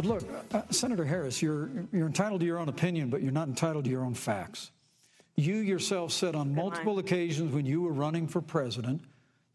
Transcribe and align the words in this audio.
But 0.00 0.08
look, 0.08 0.22
uh, 0.54 0.62
Senator 0.70 1.04
Harris, 1.04 1.42
you're, 1.42 1.68
you're 1.92 2.06
entitled 2.06 2.40
to 2.40 2.46
your 2.46 2.58
own 2.58 2.70
opinion, 2.70 3.10
but 3.10 3.22
you're 3.22 3.32
not 3.32 3.48
entitled 3.48 3.84
to 3.84 3.90
your 3.90 4.02
own 4.02 4.14
facts. 4.14 4.70
You 5.36 5.56
yourself 5.56 6.10
said 6.10 6.34
on 6.34 6.54
multiple 6.54 7.00
occasions 7.00 7.52
when 7.52 7.66
you 7.66 7.82
were 7.82 7.92
running 7.92 8.26
for 8.26 8.40
president 8.40 9.02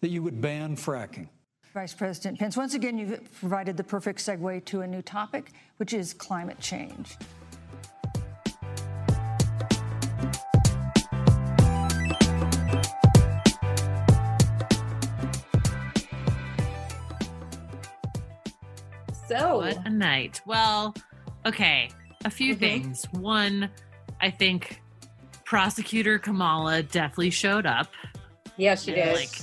that 0.01 0.09
you 0.09 0.21
would 0.21 0.41
ban 0.41 0.75
fracking. 0.75 1.29
Vice 1.73 1.95
President 1.95 2.37
Pence, 2.37 2.55
once 2.55 2.75
again, 2.75 2.95
you've 2.95 3.27
provided 3.39 3.75
the 3.75 3.83
perfect 3.83 4.19
segue 4.19 4.63
to 4.65 4.81
a 4.81 4.87
new 4.87 5.01
topic, 5.01 5.49
which 5.77 5.93
is 5.93 6.13
climate 6.13 6.59
change. 6.59 7.17
So, 19.37 19.57
What 19.57 19.85
a 19.85 19.89
night. 19.89 20.41
Well, 20.45 20.93
okay, 21.45 21.89
a 22.23 22.29
few 22.29 22.55
Mhm. 22.55 22.59
things. 22.59 23.05
One, 23.11 23.69
I 24.21 24.29
think 24.29 24.81
prosecutor 25.43 26.17
Kamala 26.19 26.83
definitely 26.83 27.29
showed 27.31 27.65
up, 27.65 27.87
Yes, 28.57 28.83
she 28.83 28.93
did. 28.93 29.13
like, 29.15 29.39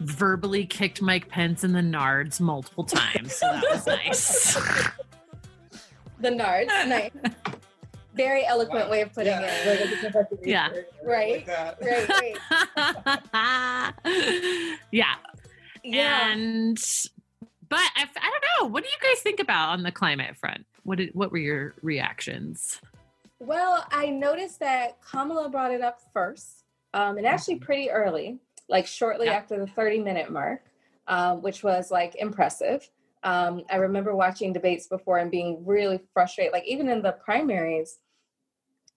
verbally 0.00 0.66
kicked 0.66 1.00
Mike 1.00 1.28
Pence 1.28 1.62
in 1.64 1.72
the 1.72 1.80
nards 1.80 2.40
multiple 2.40 2.84
times. 2.84 3.34
So 3.36 3.46
that 3.46 3.62
was 3.70 3.86
nice. 3.86 4.54
the 6.20 6.30
nards, 6.30 6.66
nice. 6.88 7.10
Very 8.14 8.44
eloquent 8.46 8.90
way 8.90 9.00
of 9.02 9.12
putting 9.12 9.32
it. 9.40 10.38
Yeah. 10.44 10.68
Right. 11.04 11.46
Right, 11.46 12.36
right. 12.76 13.94
yeah. 14.92 15.14
Yeah. 15.82 16.30
And 16.32 16.78
but 17.74 17.90
I, 17.96 18.02
I 18.02 18.30
don't 18.30 18.44
know. 18.60 18.72
What 18.72 18.84
do 18.84 18.88
you 18.88 19.08
guys 19.10 19.20
think 19.20 19.40
about 19.40 19.70
on 19.70 19.82
the 19.82 19.90
climate 19.90 20.36
front? 20.36 20.64
What 20.84 20.98
did 20.98 21.10
what 21.12 21.32
were 21.32 21.38
your 21.38 21.74
reactions? 21.82 22.80
Well, 23.40 23.84
I 23.90 24.06
noticed 24.06 24.60
that 24.60 24.98
Kamala 25.02 25.48
brought 25.48 25.72
it 25.72 25.80
up 25.80 26.00
first, 26.12 26.62
um, 26.92 27.18
and 27.18 27.26
actually 27.26 27.56
pretty 27.56 27.90
early, 27.90 28.38
like 28.68 28.86
shortly 28.86 29.28
after 29.28 29.58
the 29.58 29.66
30 29.66 29.98
minute 29.98 30.30
mark, 30.30 30.62
um, 31.08 31.42
which 31.42 31.64
was 31.64 31.90
like 31.90 32.14
impressive. 32.14 32.88
Um, 33.24 33.62
I 33.68 33.76
remember 33.76 34.14
watching 34.14 34.52
debates 34.52 34.86
before 34.86 35.18
and 35.18 35.30
being 35.30 35.64
really 35.66 35.98
frustrated, 36.12 36.52
like 36.52 36.66
even 36.66 36.88
in 36.88 37.02
the 37.02 37.12
primaries, 37.24 37.98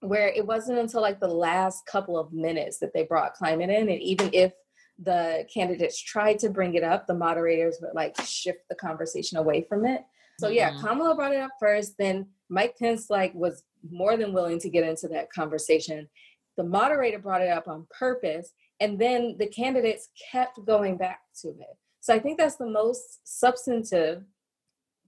where 0.01 0.27
it 0.27 0.45
wasn't 0.45 0.77
until 0.77 1.01
like 1.01 1.19
the 1.19 1.27
last 1.27 1.87
couple 1.87 2.19
of 2.19 2.31
minutes 2.31 2.77
that 2.79 2.93
they 2.93 3.03
brought 3.03 3.33
climate 3.33 3.71
in. 3.71 3.89
And 3.89 4.01
even 4.01 4.29
if 4.33 4.53
the 4.99 5.45
candidates 5.53 6.01
tried 6.01 6.39
to 6.39 6.49
bring 6.49 6.73
it 6.73 6.83
up, 6.83 7.05
the 7.07 7.13
moderators 7.13 7.77
would 7.81 7.93
like 7.93 8.19
shift 8.21 8.67
the 8.69 8.75
conversation 8.75 9.37
away 9.37 9.61
from 9.69 9.85
it. 9.85 10.01
So 10.39 10.49
yeah, 10.49 10.71
Mhm. 10.73 10.79
Kamala 10.79 11.15
brought 11.15 11.33
it 11.33 11.39
up 11.41 11.51
first, 11.59 11.97
then 11.97 12.27
Mike 12.49 12.77
Pence 12.77 13.09
like 13.09 13.33
was 13.33 13.63
more 13.89 14.17
than 14.17 14.33
willing 14.33 14.59
to 14.59 14.69
get 14.69 14.83
into 14.83 15.07
that 15.09 15.31
conversation. 15.31 16.09
The 16.57 16.63
moderator 16.63 17.19
brought 17.19 17.41
it 17.41 17.49
up 17.49 17.67
on 17.67 17.87
purpose, 17.91 18.51
and 18.79 18.97
then 18.99 19.35
the 19.37 19.47
candidates 19.47 20.09
kept 20.31 20.63
going 20.65 20.97
back 20.97 21.21
to 21.41 21.49
it. 21.49 21.77
So 21.99 22.13
I 22.13 22.19
think 22.19 22.37
that's 22.37 22.55
the 22.55 22.69
most 22.69 23.19
substantive, 23.23 24.23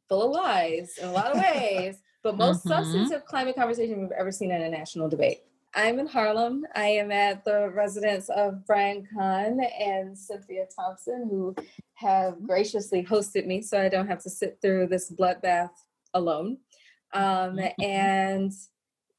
full 0.08 0.24
of 0.24 0.32
lies 0.32 0.98
in 0.98 1.08
a 1.08 1.12
lot 1.12 1.32
of 1.32 1.38
ways, 1.56 2.02
but 2.24 2.36
most 2.38 2.66
Mhm. 2.66 2.68
substantive 2.70 3.26
climate 3.26 3.56
conversation 3.56 4.02
we've 4.02 4.12
ever 4.12 4.32
seen 4.32 4.52
in 4.52 4.62
a 4.62 4.70
national 4.70 5.10
debate. 5.10 5.44
I'm 5.76 6.00
in 6.00 6.08
Harlem. 6.08 6.66
I 6.76 6.86
am 6.88 7.12
at 7.12 7.46
the 7.46 7.70
residence 7.70 8.30
of 8.30 8.66
Brian 8.66 9.08
Kahn 9.14 9.60
and 9.62 10.18
Cynthia 10.18 10.66
Thompson, 10.76 11.28
who 11.30 11.56
have 11.96 12.42
graciously 12.42 13.04
hosted 13.04 13.46
me 13.46 13.62
so 13.62 13.80
I 13.80 13.90
don't 13.90 14.08
have 14.08 14.24
to 14.24 14.30
sit 14.30 14.58
through 14.62 14.88
this 14.88 15.12
bloodbath 15.12 15.70
alone. 16.14 16.58
Um, 17.14 17.58
Mhm. 17.58 17.74
and 17.84 18.52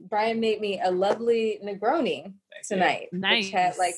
Brian 0.01 0.41
made 0.41 0.61
me 0.61 0.81
a 0.81 0.91
lovely 0.91 1.61
Negroni 1.63 2.35
tonight, 2.67 3.09
which 3.13 3.51
had 3.51 3.77
like 3.77 3.95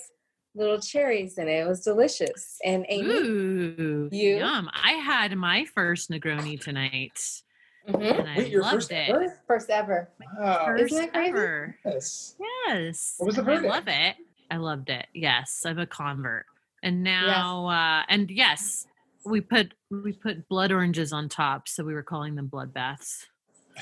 little 0.54 0.78
cherries 0.80 1.38
in 1.38 1.48
it. 1.48 1.60
It 1.60 1.66
was 1.68 1.82
delicious. 1.82 2.58
And 2.64 2.84
Amy, 2.88 3.08
Ooh, 3.14 4.08
You? 4.12 4.36
yum! 4.38 4.68
I 4.74 4.92
had 4.92 5.34
my 5.36 5.64
first 5.64 6.10
Negroni 6.10 6.60
tonight, 6.60 7.41
Mhm. 7.88 8.18
and 8.20 8.28
I 8.28 8.36
Wait, 8.38 8.50
your 8.52 8.62
loved 8.62 8.74
first 8.74 8.92
it. 8.92 9.08
ever? 9.08 9.40
first 9.46 9.70
ever. 9.70 10.08
Wow. 10.38 10.64
First 10.66 10.84
Isn't 10.92 10.98
that 10.98 11.12
crazy? 11.12 11.30
ever. 11.30 11.76
Yes. 11.84 12.36
Yes. 12.66 13.14
What 13.18 13.26
was 13.26 13.36
the 13.36 13.42
and 13.42 13.50
I 13.50 13.54
verdict? 13.54 13.72
love 13.74 13.88
it. 13.88 14.16
I 14.50 14.56
loved 14.56 14.90
it. 14.90 15.06
Yes, 15.14 15.62
I'm 15.66 15.78
a 15.78 15.86
convert. 15.86 16.46
And 16.82 17.02
now 17.02 17.66
uh 17.68 18.02
and 18.08 18.30
yes, 18.30 18.86
we 19.24 19.40
put 19.40 19.74
we 19.90 20.12
put 20.12 20.48
blood 20.48 20.70
oranges 20.72 21.12
on 21.12 21.28
top, 21.28 21.68
so 21.68 21.84
we 21.84 21.94
were 21.94 22.02
calling 22.02 22.34
them 22.34 22.46
blood 22.46 22.72
baths 22.72 23.26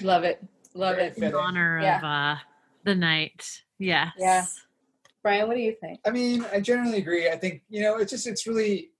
Love 0.03 0.25
it. 0.25 0.43
Love 0.75 0.97
Very 0.97 1.09
it. 1.09 1.15
in 1.17 1.23
Fitting. 1.23 1.35
honor 1.37 1.79
of 1.79 2.05
uh 2.05 2.37
the 2.85 2.95
night. 2.95 3.63
Yes. 3.79 4.13
Yeah. 4.19 4.45
Brian, 5.23 5.49
what 5.49 5.57
do 5.57 5.61
you 5.63 5.75
think? 5.81 6.01
I 6.07 6.11
mean, 6.11 6.47
I 6.51 6.61
generally 6.61 6.97
agree. 6.99 7.29
I 7.29 7.37
think, 7.37 7.61
you 7.69 7.83
know, 7.83 7.97
it's 7.99 8.11
just, 8.11 8.27
it's 8.27 8.47
really, 8.47 8.91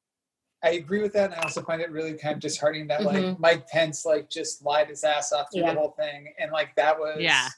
I 0.63 0.71
agree 0.73 1.01
with 1.01 1.13
that. 1.15 1.31
And 1.33 1.35
I 1.35 1.43
also 1.43 1.63
find 1.63 1.81
it 1.81 1.91
really 1.91 2.15
kind 2.15 2.35
of 2.35 2.41
disheartening 2.41 2.87
that, 2.89 3.03
like, 3.03 3.17
Mhm. 3.25 3.39
Mike 3.39 3.67
Pence, 3.69 4.05
like, 4.05 4.29
just 4.29 4.63
lied 4.63 4.89
his 4.89 5.05
ass 5.05 5.33
off 5.33 5.51
through 5.51 5.63
Yeah. 5.63 5.75
the 5.75 5.81
whole 5.81 5.93
thing. 5.93 6.33
And, 6.39 6.53
like, 6.53 6.75
that 6.77 6.99
was, 6.99 7.19
Yeah. 7.21 7.49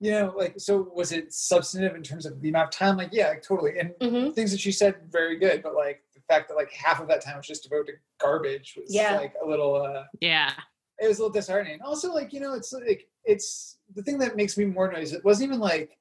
you 0.00 0.12
know, 0.12 0.34
like, 0.36 0.54
so 0.58 0.82
was 0.94 1.10
it 1.10 1.32
substantive 1.32 1.96
in 1.96 2.02
terms 2.04 2.26
of 2.26 2.40
the 2.40 2.48
amount 2.48 2.66
of 2.72 2.78
time? 2.78 2.96
Like, 2.96 3.10
yeah, 3.12 3.34
totally. 3.40 3.78
And 3.78 3.90
Mm-hmm. 4.00 4.32
things 4.32 4.52
that 4.52 4.60
she 4.60 4.70
said, 4.70 5.10
very 5.10 5.36
good. 5.36 5.62
But, 5.62 5.74
like, 5.74 6.04
the 6.14 6.20
fact 6.28 6.48
that, 6.48 6.54
like, 6.54 6.70
half 6.72 7.00
of 7.00 7.08
that 7.08 7.22
time 7.22 7.36
was 7.38 7.46
just 7.46 7.64
devoted 7.64 7.92
to 7.92 7.98
garbage 8.18 8.76
was, 8.80 8.94
Yeah. 8.94 9.16
like, 9.16 9.34
a 9.42 9.46
little, 9.46 9.74
uh, 9.74 10.04
Yeah. 10.20 10.52
it 11.00 11.08
was 11.08 11.18
a 11.18 11.22
little 11.22 11.32
disheartening. 11.32 11.82
Also, 11.82 12.12
like 12.14 12.32
you 12.32 12.38
know, 12.38 12.54
it's 12.54 12.72
like 12.72 13.08
it's 13.24 13.78
the 13.96 14.02
thing 14.04 14.16
that 14.18 14.36
makes 14.36 14.56
me 14.56 14.64
more 14.64 14.92
noise. 14.92 15.12
It 15.12 15.24
wasn't 15.24 15.48
even 15.48 15.58
like 15.58 15.98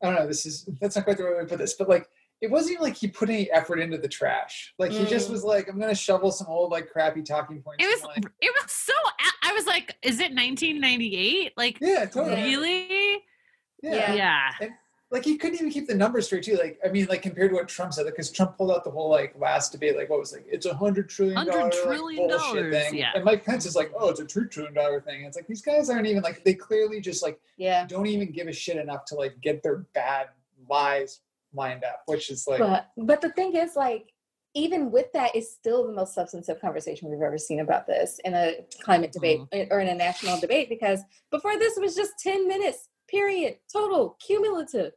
I 0.00 0.06
don't 0.06 0.14
know. 0.14 0.28
This 0.28 0.46
is 0.46 0.64
that's 0.80 0.94
not 0.94 1.04
quite 1.04 1.16
the 1.16 1.24
right 1.24 1.34
way 1.34 1.40
to 1.40 1.46
put 1.48 1.58
this, 1.58 1.74
but 1.74 1.88
like 1.88 2.08
it 2.40 2.50
wasn't 2.50 2.72
even 2.74 2.84
like 2.84 2.96
he 2.96 3.08
put 3.08 3.28
any 3.30 3.50
effort 3.50 3.80
into 3.80 3.98
the 3.98 4.08
trash. 4.08 4.72
Like 4.78 4.92
he 4.92 5.04
just 5.06 5.28
Mm. 5.28 5.32
was 5.32 5.44
like, 5.44 5.68
I'm 5.68 5.78
gonna 5.78 5.94
shovel 5.94 6.30
some 6.30 6.46
old 6.48 6.70
like 6.70 6.88
crappy 6.90 7.22
talking 7.22 7.60
points. 7.62 7.84
It 7.84 7.88
was 7.88 8.02
like, 8.04 8.24
it 8.40 8.52
was 8.62 8.70
so 8.72 8.92
I 9.42 9.52
was 9.52 9.66
like, 9.66 9.96
is 10.02 10.20
it 10.20 10.32
1998? 10.34 11.52
Like 11.56 11.78
yeah, 11.80 12.04
totally. 12.06 12.42
really? 12.42 13.22
Yeah. 13.82 14.12
Yeah. 14.14 14.50
Like 15.10 15.24
he 15.24 15.38
couldn't 15.38 15.54
even 15.56 15.70
keep 15.70 15.88
the 15.88 15.94
numbers 15.94 16.26
straight 16.26 16.42
too. 16.42 16.56
Like 16.56 16.78
I 16.84 16.88
mean, 16.90 17.06
like 17.06 17.22
compared 17.22 17.50
to 17.50 17.56
what 17.56 17.66
Trump 17.66 17.94
said, 17.94 18.04
because 18.06 18.30
Trump 18.30 18.58
pulled 18.58 18.70
out 18.70 18.84
the 18.84 18.90
whole 18.90 19.08
like 19.10 19.34
last 19.38 19.72
debate, 19.72 19.96
like 19.96 20.10
what 20.10 20.18
was 20.20 20.32
like 20.32 20.44
it's 20.48 20.66
a 20.66 20.74
hundred 20.74 21.08
trillion 21.08 21.38
$100 21.38 21.46
like, 21.46 21.76
bullshit 22.16 22.28
dollars, 22.28 22.74
thing. 22.74 22.94
yeah. 22.98 23.12
And 23.14 23.24
Mike 23.24 23.44
Pence 23.44 23.64
is 23.64 23.74
like, 23.74 23.90
oh, 23.98 24.10
it's 24.10 24.20
a 24.20 24.24
two 24.26 24.44
trillion 24.46 24.74
dollar 24.74 25.00
thing. 25.00 25.16
And 25.20 25.26
it's 25.26 25.36
like 25.36 25.46
these 25.46 25.62
guys 25.62 25.88
aren't 25.88 26.06
even 26.06 26.22
like 26.22 26.44
they 26.44 26.54
clearly 26.54 27.00
just 27.00 27.22
like 27.22 27.40
Yeah. 27.56 27.86
don't 27.86 28.06
even 28.06 28.30
give 28.30 28.48
a 28.48 28.52
shit 28.52 28.76
enough 28.76 29.06
to 29.06 29.14
like 29.14 29.40
get 29.40 29.62
their 29.62 29.78
bad 29.94 30.28
lies 30.68 31.20
lined 31.58 31.84
up, 31.84 32.02
which 32.06 32.30
is 32.30 32.46
like 32.46 32.60
But 32.60 32.88
but 32.96 33.20
the 33.20 33.30
thing 33.32 33.54
is, 33.54 33.76
like, 33.76 34.06
even 34.54 34.90
with 34.90 35.12
that, 35.12 35.36
it's 35.36 35.52
still 35.52 35.86
the 35.86 35.92
most 35.92 36.14
substantive 36.14 36.60
conversation 36.60 37.10
we've 37.10 37.20
ever 37.20 37.36
seen 37.36 37.60
about 37.60 37.86
this 37.86 38.18
in 38.24 38.32
a 38.34 38.64
climate 38.82 39.12
debate 39.12 39.40
Mm-hmm. 39.52 39.72
or 39.72 39.80
in 39.80 39.88
a 39.88 39.94
national 39.94 40.40
debate. 40.40 40.68
Because 40.70 41.00
before 41.30 41.58
this, 41.58 41.76
was 41.78 41.94
just 41.94 42.12
ten 42.18 42.48
minutes, 42.48 42.88
period, 43.10 43.58
total, 43.70 44.16
cumulative. 44.26 44.92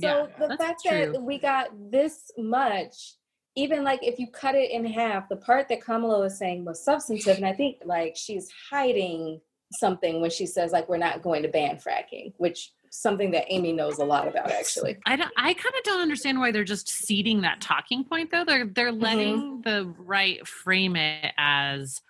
So 0.00 0.08
Yeah, 0.08 0.26
the 0.48 0.56
fact 0.56 0.82
true. 0.84 1.12
that 1.12 1.22
we 1.22 1.38
got 1.38 1.68
this 1.90 2.30
much, 2.38 3.14
even 3.54 3.84
like 3.84 4.02
if 4.02 4.18
you 4.18 4.26
cut 4.32 4.54
it 4.54 4.70
in 4.70 4.84
half, 4.86 5.28
the 5.28 5.36
part 5.36 5.68
that 5.68 5.84
Kamala 5.84 6.20
was 6.20 6.38
saying 6.38 6.64
was 6.64 6.84
substantive, 6.84 7.36
and 7.36 7.46
I 7.46 7.52
think 7.52 7.76
like 7.84 8.16
she's 8.16 8.50
hiding 8.70 9.40
something 9.74 10.20
when 10.20 10.30
she 10.30 10.46
says 10.46 10.72
like 10.72 10.88
we're 10.88 10.96
not 11.08 11.22
going 11.22 11.42
to 11.42 11.48
ban 11.48 11.76
fracking, 11.76 12.32
which 12.38 12.72
something 12.92 13.30
that 13.30 13.46
Amy 13.48 13.72
knows 13.72 13.98
a 13.98 14.04
lot 14.04 14.28
about 14.28 14.50
actually. 14.50 14.98
I 15.06 15.16
don't. 15.16 15.32
I 15.36 15.54
kind 15.54 15.74
of 15.76 15.82
don't 15.84 16.00
understand 16.02 16.38
why 16.38 16.52
they're 16.52 16.62
just 16.62 16.88
seeding 16.88 17.40
that 17.40 17.60
talking 17.60 18.04
point 18.04 18.30
though. 18.30 18.44
They're 18.44 18.66
they're 18.66 18.92
Mm-hmm. 18.92 19.02
letting 19.02 19.62
the 19.62 19.92
right 19.98 20.46
frame 20.46 20.94
it 20.96 21.32
as, 21.38 22.00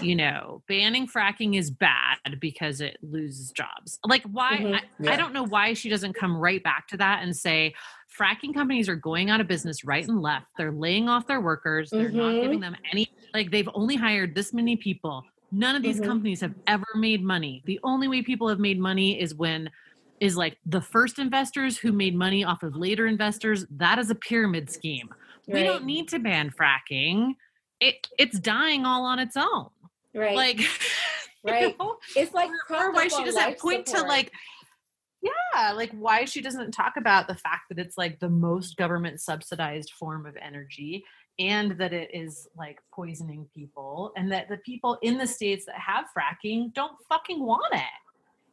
you 0.00 0.16
know, 0.16 0.62
banning 0.66 1.06
fracking 1.06 1.56
is 1.56 1.70
bad 1.70 2.16
because 2.40 2.80
it 2.80 2.96
loses 3.02 3.50
jobs. 3.52 3.98
Like 4.04 4.22
why? 4.24 4.56
Mhm. 4.60 4.80
I, 5.06 5.12
I 5.12 5.16
don't 5.16 5.34
know 5.34 5.44
why 5.44 5.74
she 5.74 5.88
doesn't 5.90 6.14
come 6.14 6.36
right 6.36 6.62
back 6.62 6.88
to 6.88 6.96
that 6.96 7.22
and 7.22 7.36
say, 7.36 7.74
fracking 8.18 8.54
companies 8.54 8.88
are 8.88 8.96
going 8.96 9.28
out 9.28 9.40
of 9.40 9.46
business 9.46 9.84
right 9.84 10.06
and 10.08 10.22
left. 10.22 10.46
They're 10.56 10.72
laying 10.72 11.08
off 11.08 11.26
their 11.26 11.40
workers. 11.40 11.90
They're 11.90 12.10
not 12.10 12.36
Mhm. 12.36 12.42
giving 12.42 12.60
them 12.60 12.76
any. 12.90 13.06
Like 13.34 13.50
they've 13.50 13.68
only 13.74 13.96
hired 13.96 14.34
this 14.34 14.54
many 14.54 14.76
people. 14.76 15.22
None 15.52 15.76
of 15.76 15.82
these 15.82 16.00
Mhm. 16.00 16.06
companies 16.06 16.40
have 16.40 16.54
ever 16.66 16.86
made 16.96 17.22
money. 17.22 17.62
The 17.66 17.78
only 17.84 18.08
way 18.08 18.22
people 18.22 18.48
have 18.48 18.58
made 18.58 18.78
money 18.80 19.20
is 19.20 19.34
when 19.34 19.70
is 20.20 20.36
like 20.36 20.58
the 20.64 20.80
first 20.80 21.18
investors 21.18 21.76
who 21.78 21.92
made 21.92 22.14
money 22.14 22.44
off 22.44 22.62
of 22.62 22.76
later 22.76 23.06
investors. 23.06 23.66
That 23.70 23.98
is 23.98 24.10
a 24.10 24.14
pyramid 24.14 24.70
scheme. 24.70 25.08
We 25.46 25.62
don't 25.62 25.84
need 25.84 26.08
to 26.08 26.18
ban 26.18 26.50
fracking. 26.50 27.34
It 27.80 28.08
it's 28.18 28.38
dying 28.38 28.84
all 28.86 29.04
on 29.04 29.18
its 29.18 29.36
own. 29.36 29.68
Right. 30.14 30.36
Like 30.36 30.60
you 31.44 31.52
Right. 31.52 31.78
know? 31.78 31.96
it's 32.16 32.32
like 32.32 32.48
or 32.70 32.92
why 32.92 33.08
she 33.08 33.22
doesn't 33.22 33.58
point 33.58 33.84
to 33.86 34.00
like 34.02 34.32
yeah 35.20 35.72
like 35.72 35.90
why 35.92 36.24
she 36.24 36.40
doesn't 36.40 36.72
talk 36.72 36.94
about 36.96 37.28
the 37.28 37.34
fact 37.34 37.64
that 37.68 37.78
it's 37.78 37.98
like 37.98 38.18
the 38.18 38.30
most 38.30 38.78
government 38.78 39.20
subsidized 39.20 39.90
form 39.98 40.24
of 40.24 40.36
energy 40.40 41.04
and 41.38 41.72
that 41.78 41.92
it 41.92 42.10
is 42.14 42.48
like 42.56 42.78
poisoning 42.94 43.46
people 43.54 44.12
and 44.16 44.32
that 44.32 44.48
the 44.48 44.56
people 44.58 44.98
in 45.02 45.18
the 45.18 45.26
states 45.26 45.66
that 45.66 45.74
have 45.76 46.06
fracking 46.16 46.72
don't 46.72 46.96
fucking 47.08 47.44
want 47.44 47.74
it. 47.74 47.82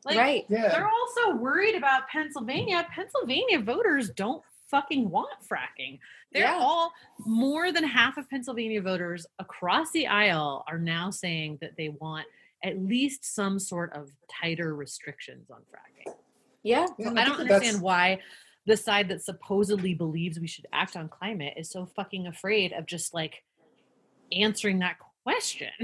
Like 0.03 0.17
right. 0.17 0.45
Yeah. 0.49 0.69
they're 0.69 0.89
also 0.89 1.35
worried 1.37 1.75
about 1.75 2.07
Pennsylvania. 2.09 2.87
Pennsylvania 2.93 3.59
voters 3.59 4.09
don't 4.09 4.43
fucking 4.69 5.09
want 5.09 5.29
fracking. 5.47 5.99
They're 6.33 6.43
Yeah. 6.45 6.57
all 6.59 6.91
more 7.19 7.71
than 7.71 7.83
half 7.83 8.17
of 8.17 8.29
Pennsylvania 8.29 8.81
voters 8.81 9.25
across 9.37 9.91
the 9.91 10.07
aisle 10.07 10.63
are 10.67 10.79
now 10.79 11.11
saying 11.11 11.57
that 11.61 11.75
they 11.77 11.89
want 11.89 12.25
at 12.63 12.79
least 12.79 13.25
some 13.25 13.59
sort 13.59 13.91
of 13.93 14.09
tighter 14.41 14.75
restrictions 14.75 15.49
on 15.51 15.59
fracking. 15.61 16.13
Yeah. 16.63 16.85
Yeah, 16.97 17.05
So 17.05 17.09
and 17.09 17.19
I 17.19 17.25
don't 17.25 17.39
understand 17.41 17.81
why 17.81 18.19
the 18.65 18.77
side 18.77 19.09
that 19.09 19.23
supposedly 19.23 19.93
believes 19.95 20.39
we 20.39 20.47
should 20.47 20.67
act 20.71 20.95
on 20.95 21.09
climate 21.09 21.53
is 21.57 21.69
so 21.69 21.85
fucking 21.95 22.27
afraid 22.27 22.71
of 22.73 22.85
just 22.85 23.13
like 23.13 23.43
answering 24.31 24.79
that 24.79 24.97
question. 25.23 25.69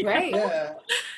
You 0.04 0.08
Right. 0.08 0.32
Yeah. 0.34 0.74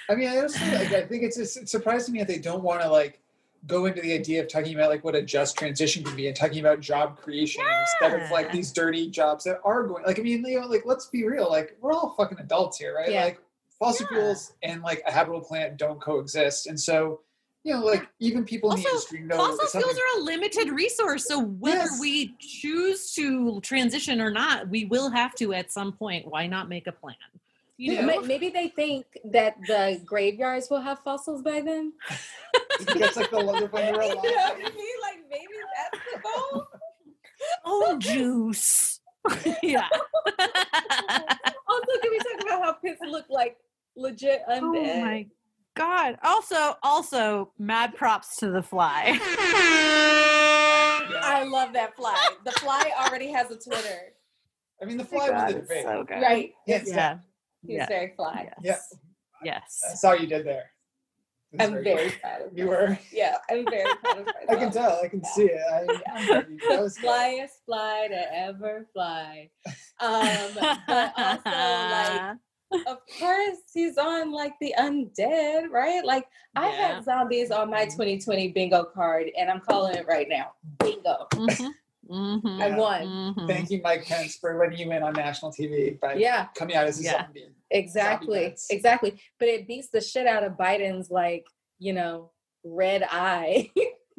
I 0.08 0.14
mean, 0.14 0.28
I 0.28 0.38
also 0.40 0.64
like, 0.66 0.92
I 0.92 1.02
think 1.02 1.22
it's 1.22 1.36
just 1.36 1.56
it's 1.56 1.70
surprising 1.70 2.06
to 2.06 2.12
me 2.12 2.18
that 2.20 2.28
they 2.28 2.38
don't 2.38 2.62
want 2.62 2.82
to 2.82 2.88
like 2.90 3.20
go 3.68 3.86
into 3.86 4.00
the 4.02 4.12
idea 4.12 4.42
of 4.42 4.48
talking 4.48 4.74
about 4.74 4.90
like 4.90 5.04
what 5.04 5.14
a 5.14 5.22
just 5.22 5.56
transition 5.56 6.02
can 6.02 6.16
be 6.16 6.26
and 6.26 6.36
talking 6.36 6.58
about 6.58 6.80
job 6.80 7.16
creation 7.16 7.62
instead 7.80 8.20
of 8.20 8.28
like 8.32 8.50
these 8.50 8.72
dirty 8.72 9.08
jobs 9.08 9.44
that 9.44 9.60
are 9.64 9.84
going 9.84 10.02
like 10.04 10.18
I 10.18 10.22
mean, 10.22 10.44
you 10.44 10.60
know, 10.60 10.66
like 10.66 10.82
let's 10.84 11.06
be 11.06 11.24
real, 11.24 11.48
like 11.48 11.76
we're 11.80 11.92
all 11.92 12.14
fucking 12.16 12.38
adults 12.40 12.78
here, 12.78 12.94
right? 12.96 13.10
Yeah. 13.12 13.24
Like 13.24 13.40
fossil 13.78 14.06
Yeah. 14.10 14.16
fuels 14.18 14.52
and 14.64 14.82
like 14.82 15.02
a 15.06 15.12
habitable 15.12 15.40
planet 15.42 15.76
don't 15.76 16.00
coexist. 16.00 16.66
And 16.66 16.78
so, 16.78 17.20
you 17.62 17.72
know, 17.72 17.84
like 17.84 18.08
even 18.18 18.44
people 18.44 18.72
in 18.72 18.80
the 18.82 18.88
industry 18.88 19.20
know 19.20 19.36
Fossil 19.36 19.56
fuels 19.58 19.70
something- 19.70 19.90
are 20.16 20.20
a 20.20 20.24
limited 20.24 20.68
resource, 20.70 21.26
so 21.28 21.38
whether 21.40 21.76
Yes. 21.78 22.00
we 22.00 22.34
choose 22.40 23.12
to 23.14 23.60
transition 23.60 24.20
or 24.20 24.30
not, 24.32 24.68
we 24.68 24.86
will 24.86 25.08
have 25.10 25.36
to 25.36 25.52
at 25.54 25.70
some 25.70 25.92
point. 25.92 26.26
Why 26.26 26.48
not 26.48 26.68
make 26.68 26.88
a 26.88 26.92
plan? 26.92 27.14
You 27.82 28.00
know? 28.00 28.20
Ma- 28.20 28.26
Maybe 28.26 28.48
they 28.50 28.68
think 28.68 29.06
that 29.24 29.56
the 29.66 30.00
graveyards 30.04 30.70
will 30.70 30.80
have 30.80 31.00
fossils 31.00 31.42
by 31.42 31.60
then. 31.60 31.92
that's 32.94 33.16
like 33.16 33.30
the 33.30 33.44
wonder 33.44 33.66
when 33.66 33.82
they're 33.92 34.02
you 34.04 34.14
know 34.14 34.14
what 34.14 34.22
I 34.22 34.58
mean? 34.58 34.96
Like 35.02 35.18
maybe 35.28 35.54
that's 35.76 35.98
the 36.12 36.20
goal. 36.20 36.66
Oh, 37.64 37.98
juice. 37.98 39.00
yeah. 39.64 39.88
Also, 40.38 41.92
can 42.00 42.10
we 42.10 42.18
talk 42.18 42.40
about 42.42 42.62
how 42.62 42.72
pits 42.74 43.00
look 43.04 43.24
like 43.28 43.56
legit 43.96 44.42
undead? 44.48 44.60
Oh 44.62 45.00
my 45.00 45.26
god. 45.74 46.18
Also, 46.22 46.76
also, 46.84 47.50
mad 47.58 47.96
props 47.96 48.36
to 48.36 48.50
the 48.52 48.62
fly. 48.62 49.18
I 51.24 51.44
love 51.48 51.72
that 51.72 51.96
fly. 51.96 52.28
The 52.44 52.52
fly 52.52 52.92
already 53.00 53.32
has 53.32 53.50
a 53.50 53.56
Twitter. 53.56 54.12
I 54.80 54.84
mean 54.84 54.98
the 54.98 55.04
oh 55.04 55.06
fly 55.06 55.30
was 55.30 55.52
the 55.54 55.60
debate. 55.60 56.06
good. 56.06 56.20
Right. 56.22 56.54
Yes. 56.66 56.86
Yeah. 56.86 57.18
He's 57.66 57.76
Yeah. 57.78 57.86
very 57.86 58.12
fly. 58.16 58.50
Yes. 58.62 58.94
Yeah. 59.42 59.60
I 59.88 59.94
saw 59.94 60.12
you 60.12 60.26
did 60.26 60.46
there. 60.46 60.70
That's 61.52 61.68
I'm 61.68 61.74
good. 61.76 61.84
very 61.84 62.10
proud 62.20 62.40
of 62.42 62.58
You 62.58 62.66
were. 62.68 62.98
Yeah, 63.12 63.36
I'm 63.50 63.64
very 63.68 63.94
proud 63.96 64.18
of 64.20 64.26
myself. 64.34 64.48
I 64.50 64.54
can 64.56 64.70
tell. 64.72 65.00
I 65.04 65.08
can 65.08 65.24
see 65.24 65.44
it. 65.50 65.60
I, 65.72 66.18
I'm 66.18 66.26
ready. 66.28 66.58
that 66.68 66.80
was. 66.80 66.98
Flyest 66.98 67.64
fly 67.66 68.06
to 68.10 68.34
ever 68.36 68.86
fly. 68.92 69.50
Um, 70.00 70.50
but 70.88 71.12
also 71.16 71.50
like 71.50 72.36
of 72.86 72.98
course 73.18 73.58
he's 73.74 73.98
on 73.98 74.32
like 74.32 74.54
the 74.60 74.74
undead, 74.78 75.68
right? 75.70 76.02
Like 76.04 76.26
I 76.56 76.68
Yeah. 76.70 76.94
had 76.94 77.04
zombies 77.04 77.50
on 77.50 77.68
my 77.70 77.84
2020 77.84 78.48
bingo 78.52 78.84
card 78.84 79.26
and 79.38 79.50
I'm 79.50 79.60
calling 79.60 79.94
it 79.96 80.06
right 80.06 80.28
now. 80.28 80.52
Bingo. 80.78 81.26
Mhm. 81.32 81.70
Mhm. 82.12 82.60
I 82.62 82.76
won. 82.76 83.34
Mhm. 83.34 83.46
Thank 83.48 83.70
you, 83.70 83.80
Mike 83.82 84.04
Pence, 84.04 84.36
for 84.36 84.58
letting 84.58 84.78
you 84.78 84.92
in 84.92 85.02
on 85.02 85.14
national 85.14 85.50
TV 85.52 85.98
by 86.00 86.14
Yeah, 86.14 86.48
coming 86.54 86.76
out 86.76 86.86
as 86.86 87.00
a 87.00 87.04
Yeah. 87.04 87.24
zombie. 87.24 87.48
exactly. 87.70 88.48
bets. 88.48 88.68
Exactly. 88.70 89.18
But 89.38 89.48
it 89.48 89.66
beats 89.66 89.88
the 89.88 90.00
shit 90.00 90.26
out 90.26 90.44
of 90.44 90.52
Biden's 90.52 91.10
like, 91.10 91.46
you 91.78 91.92
know, 91.94 92.30
red 92.64 93.02
eye 93.10 93.70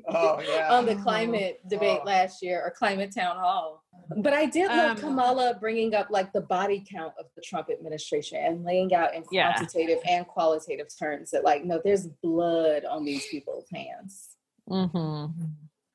Oh 0.07 0.41
yeah. 0.41 0.73
on 0.75 0.85
the 0.87 0.95
climate 0.95 1.61
debate 1.69 1.99
Oh. 2.01 2.05
last 2.05 2.41
year 2.41 2.61
or 2.61 2.71
climate 2.71 3.13
town 3.15 3.37
hall. 3.37 3.83
But 4.17 4.33
I 4.33 4.47
did 4.47 4.67
love 4.67 4.91
Um, 4.91 4.97
Kamala 4.97 5.53
bringing 5.59 5.93
up 5.93 6.07
like 6.09 6.33
the 6.33 6.41
body 6.41 6.83
count 6.91 7.13
of 7.19 7.27
the 7.35 7.41
Trump 7.41 7.69
administration 7.69 8.39
and 8.43 8.63
laying 8.65 8.93
out 8.93 9.13
in 9.13 9.23
Yeah. 9.31 9.53
quantitative 9.53 9.99
and 10.09 10.27
qualitative 10.27 10.87
terms 10.99 11.29
that 11.31 11.43
like, 11.43 11.63
no, 11.63 11.79
there's 11.83 12.07
blood 12.07 12.85
on 12.85 13.05
these 13.05 13.25
people's 13.27 13.69
hands. 13.71 14.35
Mhm. 14.69 15.31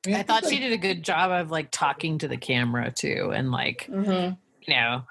I 0.06 0.22
thought 0.22 0.46
she 0.46 0.58
did 0.58 0.72
a 0.72 0.78
good 0.78 1.02
job 1.02 1.30
of 1.30 1.50
like 1.50 1.70
talking 1.70 2.18
to 2.18 2.28
the 2.28 2.36
camera 2.36 2.90
too, 2.90 3.32
and 3.34 3.50
like 3.50 3.88
Mm-hmm. 3.90 4.34
you 4.70 4.74
know, 4.74 5.02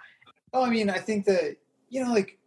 Oh, 0.53 0.63
I 0.63 0.69
mean, 0.69 0.89
I 0.89 0.97
think 0.97 1.25
that 1.25 1.57
you 1.89 2.03
know, 2.03 2.11
like, 2.11 2.37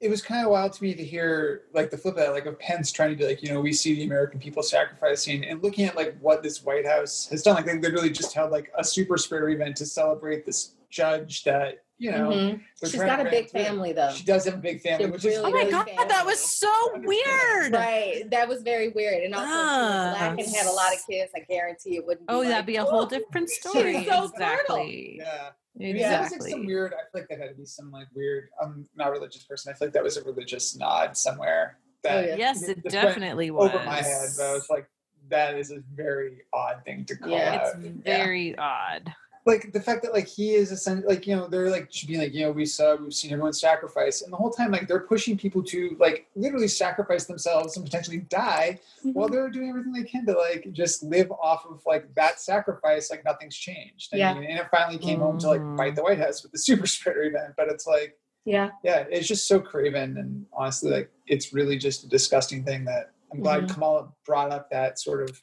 it 0.00 0.10
was 0.10 0.20
kind 0.20 0.44
of 0.44 0.50
wild 0.50 0.72
to 0.72 0.82
me 0.82 0.94
to 0.94 1.04
hear 1.04 1.62
like 1.72 1.90
the 1.90 1.96
flip 1.96 2.14
of 2.14 2.20
that, 2.20 2.32
like 2.32 2.46
of 2.46 2.58
Pence 2.58 2.90
trying 2.90 3.10
to 3.10 3.16
be 3.16 3.24
like, 3.24 3.42
you 3.42 3.50
know, 3.50 3.60
we 3.60 3.72
see 3.72 3.94
the 3.94 4.04
American 4.04 4.40
people 4.40 4.62
sacrificing, 4.62 5.44
and 5.44 5.62
looking 5.62 5.84
at 5.84 5.96
like 5.96 6.16
what 6.20 6.42
this 6.42 6.64
White 6.64 6.86
House 6.86 7.28
has 7.28 7.42
done. 7.42 7.54
Like, 7.54 7.66
they 7.66 7.78
literally 7.78 8.10
just 8.10 8.34
held 8.34 8.50
like 8.50 8.72
a 8.76 8.82
super 8.82 9.16
spreader 9.16 9.48
event 9.50 9.76
to 9.76 9.86
celebrate 9.86 10.44
this 10.44 10.72
judge 10.90 11.44
that 11.44 11.81
you 11.98 12.10
know. 12.10 12.30
they're 12.30 12.38
Mm-hmm. 12.54 12.56
She's 12.86 12.94
trying 12.94 13.06
got 13.08 13.26
a 13.26 13.30
big 13.30 13.48
ram 13.54 13.64
family 13.64 13.92
though. 13.92 14.10
She 14.12 14.24
does 14.24 14.44
have 14.46 14.54
a 14.54 14.58
big 14.58 14.80
family, 14.80 15.04
She 15.06 15.10
which 15.10 15.24
really 15.24 15.36
is 15.36 15.40
oh 15.44 15.50
my 15.50 15.58
really 15.58 15.70
god, 15.70 15.86
family. 15.88 16.04
that 16.08 16.26
was 16.26 16.40
so 16.40 16.72
weird. 16.96 17.72
Right. 17.72 18.24
That 18.30 18.48
was 18.48 18.62
very 18.62 18.88
weird. 18.88 19.22
And 19.22 19.34
also 19.34 19.46
she 19.46 19.52
was 19.52 19.66
Ah. 19.66 20.14
black 20.18 20.38
and 20.38 20.48
had 20.56 20.66
a 20.66 20.72
lot 20.72 20.92
of 20.94 21.00
kids. 21.08 21.32
I 21.36 21.40
guarantee 21.40 21.96
it 21.96 22.06
wouldn't 22.06 22.26
be 22.26 22.34
Oh, 22.34 22.38
like, 22.40 22.48
that'd 22.48 22.66
be 22.66 22.76
a 22.76 22.84
whole 22.84 23.04
"Ooh, 23.04 23.08
different 23.08 23.48
she's 23.50 23.60
story. 23.60 24.04
so 24.04 24.24
exactly. 24.24 25.16
yeah. 25.20 25.50
I 25.74 25.78
mean, 25.78 25.98
that 26.00 26.22
was 26.22 26.32
like 26.32 26.50
some 26.50 26.66
weird. 26.66 26.92
I 26.92 26.96
feel 27.12 27.22
like 27.22 27.28
that 27.28 27.38
had 27.40 27.48
to 27.50 27.54
be 27.54 27.64
some 27.64 27.90
like 27.90 28.08
weird. 28.14 28.48
I'm 28.60 28.86
not 28.94 29.08
a 29.08 29.12
religious 29.12 29.42
person. 29.44 29.72
I 29.72 29.76
feel 29.78 29.88
like 29.88 29.94
that 29.94 30.02
was 30.04 30.16
a 30.18 30.22
religious 30.24 30.76
nod 30.76 31.16
somewhere. 31.16 31.78
That 32.02 32.16
Oh, 32.24 32.26
yeah. 32.28 32.34
yes, 32.36 32.62
it 32.68 32.82
just 32.82 32.92
definitely 32.92 33.50
was. 33.50 33.70
over 33.72 33.82
my 33.84 34.02
head, 34.02 34.28
but 34.36 34.44
I 34.44 34.52
was 34.52 34.66
like, 34.68 34.86
that 35.30 35.54
is 35.54 35.70
a 35.70 35.78
very 35.94 36.42
odd 36.52 36.82
thing 36.84 37.04
to 37.06 37.16
call 37.16 37.30
Yeah. 37.30 37.62
out. 37.64 37.76
it's 37.82 37.86
very 38.04 38.54
odd. 38.58 39.14
Like 39.44 39.72
the 39.72 39.80
fact 39.80 40.02
that 40.02 40.12
like 40.12 40.28
he 40.28 40.54
is 40.54 40.70
essentially 40.70 41.06
like 41.12 41.26
you 41.26 41.34
know 41.34 41.48
they're 41.48 41.68
like 41.70 41.88
should 41.92 42.08
be 42.08 42.16
like 42.16 42.32
you 42.32 42.42
know 42.44 42.52
we 42.52 42.64
saw 42.64 42.94
we've 42.96 43.12
seen 43.12 43.32
everyone 43.32 43.52
sacrifice 43.52 44.22
and 44.22 44.32
the 44.32 44.36
whole 44.36 44.50
time 44.50 44.70
like 44.70 44.86
they're 44.86 45.00
pushing 45.00 45.36
people 45.36 45.62
to 45.62 45.96
like 45.98 46.28
literally 46.36 46.68
sacrifice 46.68 47.24
themselves 47.24 47.76
and 47.76 47.84
potentially 47.84 48.18
die 48.28 48.78
while 49.02 49.26
Mm-hmm. 49.26 49.34
they're 49.34 49.50
doing 49.50 49.68
everything 49.70 49.92
they 49.92 50.04
can 50.04 50.24
to 50.26 50.32
like 50.32 50.68
just 50.72 51.02
live 51.02 51.30
off 51.32 51.66
of 51.68 51.82
like 51.86 52.12
that 52.14 52.40
sacrifice 52.40 53.10
like 53.10 53.24
nothing's 53.24 53.56
changed 53.56 54.10
I 54.14 54.18
Yeah. 54.18 54.34
mean, 54.34 54.44
and 54.44 54.58
it 54.60 54.66
finally 54.70 54.98
came 54.98 55.18
home 55.18 55.38
to 55.40 55.48
like 55.48 55.76
bite 55.76 55.96
the 55.96 56.02
White 56.04 56.18
House 56.18 56.42
with 56.42 56.52
the 56.52 56.58
super 56.68 56.86
spreader 56.86 57.24
event 57.24 57.54
but 57.56 57.68
it's 57.68 57.86
like 57.86 58.16
Yeah. 58.44 58.70
yeah 58.84 59.04
it's 59.10 59.26
just 59.26 59.48
so 59.48 59.58
craven 59.60 60.18
and 60.18 60.46
honestly 60.52 60.90
like 60.92 61.10
it's 61.26 61.52
really 61.52 61.78
just 61.78 62.04
a 62.04 62.08
disgusting 62.08 62.64
thing 62.64 62.84
that 62.84 63.10
I'm 63.32 63.40
glad 63.40 63.64
Mhm. 63.64 63.74
Kamala 63.74 64.08
brought 64.24 64.52
up 64.52 64.70
that 64.70 65.00
sort 65.00 65.28
of 65.28 65.40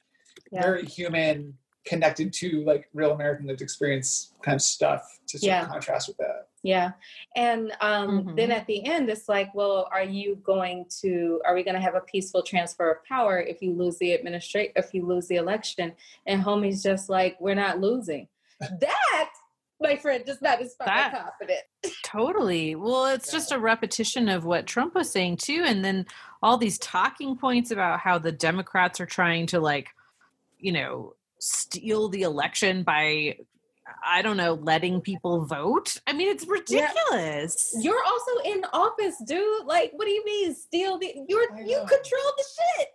Yeah. 0.51 0.61
very 0.61 0.85
human 0.85 1.57
connected 1.85 2.31
to 2.33 2.63
like 2.65 2.87
real 2.93 3.11
American 3.11 3.47
lived 3.47 3.61
experience 3.61 4.33
kind 4.43 4.55
of 4.55 4.61
stuff 4.61 5.19
to 5.27 5.39
sort 5.39 5.47
Yeah. 5.47 5.63
of 5.63 5.69
contrast 5.69 6.07
with 6.07 6.17
that. 6.17 6.47
Yeah. 6.61 6.91
And 7.37 7.71
um, 7.79 8.33
then 8.35 8.49
Mhm. 8.49 8.53
at 8.53 8.67
the 8.67 8.85
end, 8.85 9.09
it's 9.09 9.29
like, 9.29 9.53
well, 9.55 9.87
are 9.93 10.03
you 10.03 10.35
going 10.43 10.85
to, 11.01 11.41
are 11.45 11.55
we 11.55 11.63
going 11.63 11.75
to 11.75 11.81
have 11.81 11.95
a 11.95 12.01
peaceful 12.01 12.43
transfer 12.43 12.91
of 12.91 13.03
power 13.05 13.39
if 13.39 13.61
you 13.61 13.71
lose 13.73 13.97
the 13.97 14.13
administrate, 14.13 14.73
if 14.75 14.93
you 14.93 15.05
lose 15.05 15.27
the 15.27 15.37
election? 15.37 15.93
And 16.27 16.43
homie's 16.43 16.83
just 16.83 17.09
like, 17.09 17.39
we're 17.39 17.55
not 17.55 17.79
losing. 17.79 18.27
that, 18.59 19.29
my 19.79 19.95
friend, 19.95 20.25
does 20.25 20.41
not 20.41 20.59
inspire 20.59 20.87
That- 21.11 21.23
confidence. 21.39 21.95
Totally. 22.03 22.75
Well, 22.75 23.05
it's 23.05 23.31
just 23.31 23.53
a 23.53 23.57
repetition 23.57 24.27
of 24.27 24.43
what 24.43 24.67
Trump 24.67 24.95
was 24.95 25.09
saying 25.09 25.37
too. 25.37 25.63
And 25.65 25.83
then 25.85 26.05
all 26.43 26.57
these 26.57 26.77
talking 26.77 27.37
points 27.37 27.71
about 27.71 28.01
how 28.01 28.17
the 28.19 28.33
Democrats 28.33 28.99
are 28.99 29.05
trying 29.05 29.45
to 29.47 29.61
like, 29.61 29.87
you 30.57 30.73
know, 30.73 31.13
steal 31.39 32.09
the 32.09 32.23
election 32.23 32.83
by 32.83 33.37
I 34.05 34.21
don't 34.21 34.37
know, 34.37 34.53
letting 34.53 35.01
people 35.01 35.45
vote. 35.45 35.97
I 36.05 36.13
mean, 36.13 36.29
it's 36.29 36.47
ridiculous. 36.47 37.75
You're 37.81 38.03
also 38.05 38.31
in 38.45 38.63
office, 38.71 39.15
dude. 39.25 39.65
Like, 39.65 39.91
what 39.93 40.05
do 40.05 40.11
you 40.11 40.23
mean 40.23 40.53
steal 40.53 40.99
the, 40.99 41.11
you're, 41.27 41.59
you 41.59 41.77
control 41.77 42.33
the 42.37 42.43
shit. 42.77 42.87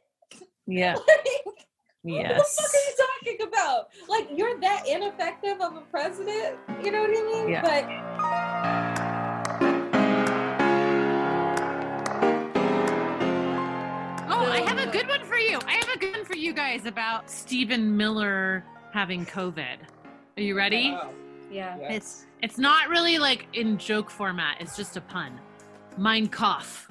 Yeah. 0.67 0.95
Like, 1.07 1.67
Yes. 2.07 2.39
What 2.39 2.47
the 2.47 2.63
fuck 2.63 2.71
are 2.75 2.85
you 2.85 3.39
talking 3.39 3.49
about? 3.49 3.89
Like 4.11 4.29
you're 4.39 4.61
that 4.61 4.87
ineffective 4.87 5.59
of 5.61 5.75
a 5.77 5.81
president. 5.91 6.59
You 6.85 6.93
know 6.93 7.01
what 7.01 7.11
I 7.11 7.23
mean? 7.23 7.49
Yeah. 7.49 7.63
But 7.63 8.94
I 14.47 14.61
have 14.67 14.79
a 14.79 14.91
good 14.91 15.09
one 15.09 15.25
for 15.25 15.37
you. 15.37 15.59
I 15.67 15.73
have 15.73 15.89
a 15.89 15.99
good 15.99 16.17
one 16.17 16.25
for 16.25 16.37
you 16.37 16.53
guys 16.53 16.87
about 16.87 17.31
Stephen 17.31 17.97
Miller 17.97 18.65
having 18.93 19.25
COVID. 19.27 19.77
Are 20.37 20.43
you 20.43 20.57
ready? 20.57 20.91
Wow. 20.91 21.11
yeah. 21.51 21.77
Yeah. 21.79 21.93
It's 21.93 22.27
it's 22.43 22.59
not 22.59 22.89
really 22.89 23.19
like 23.19 23.47
in 23.53 23.79
joke 23.79 24.11
format. 24.11 24.57
It's 24.61 24.77
just 24.77 24.97
a 24.97 25.01
pun. 25.01 25.41
Mine 25.97 26.29
cough. 26.29 26.89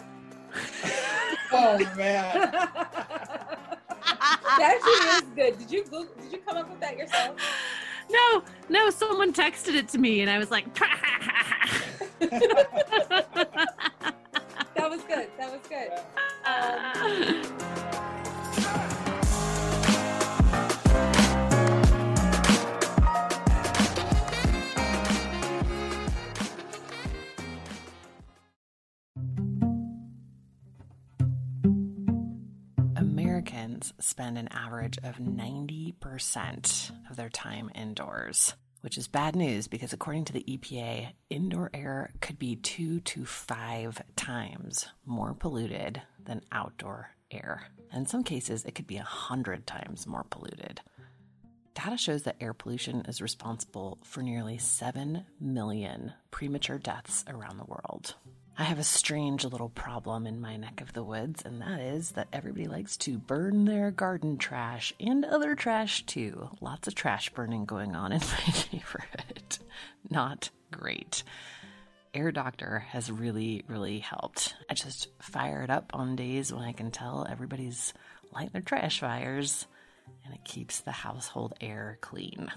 Oh 1.56 1.78
man. 1.96 2.34
that 2.52 3.70
actually 4.60 5.10
is 5.10 5.22
good. 5.36 5.60
Did 5.60 5.72
you 5.72 5.84
Google, 5.84 6.08
did 6.20 6.32
you 6.32 6.40
come 6.40 6.58
up 6.58 6.68
with 6.68 6.80
that 6.80 6.98
yourself? 6.98 7.36
no, 8.10 8.44
no, 8.70 8.90
someone 8.90 9.32
texted 9.32 9.76
it 9.76 9.88
to 9.90 10.00
me 10.00 10.22
and 10.22 10.32
I 10.32 10.40
was 10.40 10.50
like, 10.50 10.66
that 14.84 14.90
was 14.90 15.02
good. 15.04 15.30
That 15.38 15.50
was 15.50 15.62
good. 15.70 15.92
Um, 16.46 17.42
Americans 32.98 33.94
spend 34.02 34.38
an 34.38 34.50
average 34.52 34.98
of 35.04 35.16
90% 35.16 36.92
of 37.10 37.16
their 37.16 37.30
time 37.30 37.72
indoors, 37.74 38.54
which 38.84 38.98
is 38.98 39.08
bad 39.08 39.34
news 39.34 39.70
because, 39.70 39.94
according 39.94 40.26
to 40.26 40.34
the 40.34 40.44
EPA, 40.44 41.14
indoor 41.30 41.70
air 41.74 42.12
could 42.20 42.38
be 42.38 42.58
two 42.58 43.00
to 43.00 43.24
five 43.24 44.02
times 44.18 44.88
more 45.06 45.34
polluted 45.34 46.02
than 46.26 46.42
outdoor 46.52 47.12
air. 47.32 47.64
In 47.94 48.06
some 48.06 48.26
cases, 48.26 48.66
it 48.66 48.76
could 48.76 48.86
be 48.86 48.98
a 48.98 49.04
hundred 49.04 49.66
times 49.66 50.06
more 50.06 50.26
polluted. 50.30 50.82
Data 51.74 51.96
shows 51.96 52.24
that 52.24 52.36
air 52.42 52.54
pollution 52.54 53.06
is 53.08 53.22
responsible 53.22 54.00
for 54.04 54.22
nearly 54.22 54.58
7 54.58 55.26
million 55.40 56.12
premature 56.30 56.78
deaths 56.78 57.24
around 57.30 57.60
the 57.60 57.66
world. 57.66 58.16
I 58.56 58.64
have 58.66 58.78
a 58.78 58.84
strange 58.84 59.46
little 59.46 59.70
problem 59.70 60.28
in 60.28 60.40
my 60.40 60.58
neck 60.58 60.80
of 60.82 60.94
the 60.94 61.04
woods, 61.04 61.42
and 61.44 61.60
that 61.62 61.80
is 61.80 62.12
that 62.12 62.28
everybody 62.32 62.68
likes 62.68 62.98
to 62.98 63.18
burn 63.18 63.66
their 63.66 63.90
garden 63.90 64.38
trash 64.38 64.94
and 65.00 65.26
other 65.26 65.56
trash 65.56 66.06
too. 66.06 66.50
Lots 66.62 66.88
of 66.88 66.94
trash 66.94 67.32
burning 67.32 67.66
going 67.66 67.96
on 67.96 68.12
in 68.12 68.20
my 68.48 68.54
neighborhood. 68.72 69.58
Not 70.08 70.52
great. 70.72 71.24
Air 72.14 72.32
Doctor 72.32 72.80
has 72.90 73.12
really, 73.12 73.64
really 73.68 73.98
helped. 73.98 74.56
I 74.70 74.76
just 74.76 75.08
fire 75.20 75.64
it 75.64 75.72
up 75.72 75.90
on 75.96 76.16
days 76.16 76.54
when 76.54 76.64
I 76.64 76.74
can 76.74 76.92
tell 76.92 77.26
everybody's 77.28 77.92
lighting 78.32 78.52
their 78.54 78.62
trash 78.62 79.00
fires, 79.00 79.66
and 80.26 80.34
it 80.36 80.44
keeps 80.44 80.82
the 80.82 80.92
household 80.92 81.54
air 81.60 81.98
clean. 82.02 82.52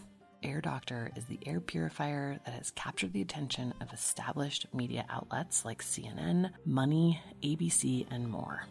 Air 0.46 0.60
Doctor 0.60 1.10
is 1.16 1.24
the 1.24 1.40
air 1.44 1.58
purifier 1.58 2.38
that 2.44 2.54
has 2.54 2.70
captured 2.70 3.12
the 3.12 3.20
attention 3.20 3.74
of 3.80 3.92
established 3.92 4.68
media 4.72 5.04
outlets 5.10 5.64
like 5.64 5.82
CNN, 5.82 6.52
Money, 6.64 7.20
ABC, 7.42 8.06
and 8.12 8.28
more. 8.28 8.64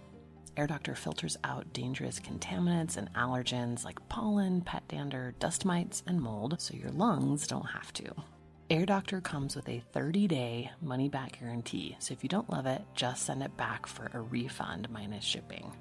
Air 0.56 0.68
Doctor 0.68 0.96
filters 0.96 1.36
out 1.44 1.74
dangerous 1.74 2.18
contaminants 2.18 2.96
and 2.96 3.14
allergens 3.14 3.84
like 3.84 4.00
pollen, 4.08 4.62
pet 4.62 4.88
dander, 4.88 5.36
dust 5.40 5.66
mites, 5.66 6.02
and 6.08 6.22
mold 6.22 6.62
so 6.62 6.74
your 6.74 6.92
lungs 6.92 7.46
don't 7.46 7.68
have 7.68 7.92
to. 7.92 8.06
Air 8.70 8.86
Doctor 8.86 9.20
comes 9.20 9.54
with 9.54 9.68
a 9.68 9.84
30 9.92 10.30
day 10.30 10.72
money 10.82 11.10
back 11.10 11.42
guarantee, 11.42 11.98
so 12.00 12.14
if 12.14 12.24
you 12.24 12.30
don't 12.30 12.50
love 12.50 12.68
it, 12.68 12.84
just 12.94 13.26
send 13.26 13.44
it 13.44 13.58
back 13.58 13.86
for 13.86 14.10
a 14.14 14.22
refund 14.22 14.90
minus 14.90 15.26
shipping. 15.26 15.76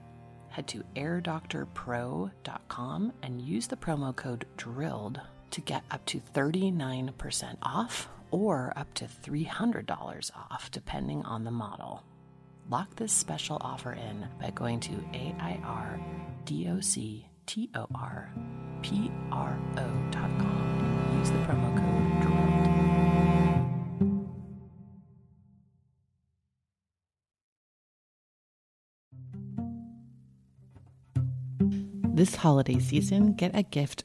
Head 0.49 0.67
to 0.69 0.83
airdoctorpro.com 0.97 3.13
and 3.23 3.41
use 3.41 3.69
the 3.69 3.77
promo 3.77 4.17
code 4.17 4.45
DRILLED 4.57 5.21
to 5.55 5.61
get 5.61 5.85
up 5.93 6.05
to 6.07 6.21
39% 6.35 7.57
off 7.63 8.09
or 8.33 8.73
up 8.77 8.93
to 8.95 9.05
$300 9.05 10.31
off, 10.35 10.69
depending 10.73 11.23
on 11.25 11.45
the 11.45 11.53
model. 11.53 12.03
Lock 12.69 12.97
this 12.97 13.13
special 13.13 13.59
offer 13.61 13.93
in 13.93 14.27
by 14.41 14.51
going 14.51 14.81
to 14.81 14.91
AIRDOCTORPRO.com 15.13 15.95
and 20.81 21.19
use 21.21 21.31
the 21.31 21.39
promo 21.39 21.71
code 21.79 22.23
DRILLED. 22.23 22.65
This 32.17 32.35
holiday 32.37 32.81
season, 32.81 33.35
get 33.35 33.53
a 33.55 33.63
gift 33.63 34.05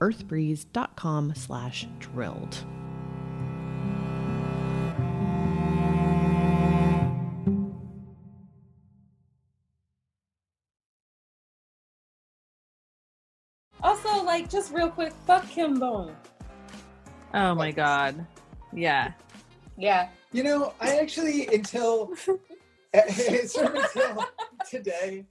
earthbreeze.com 0.00 1.34
slash 1.34 1.86
drilled. 1.98 2.64
also, 14.08 14.24
like, 14.24 14.50
just 14.50 14.72
real 14.72 14.90
quick, 14.90 15.12
fuck 15.26 15.48
Ken 15.48 15.78
Bone. 15.78 16.14
Oh 17.34 17.54
my 17.54 17.70
god. 17.70 18.26
Yeah. 18.72 19.12
Yeah. 19.76 20.08
You 20.32 20.42
know, 20.42 20.74
I 20.80 20.98
actually 20.98 21.46
until 21.46 22.14
sort 23.46 23.76
of 23.76 23.84
until 23.94 24.24
today, 24.68 25.26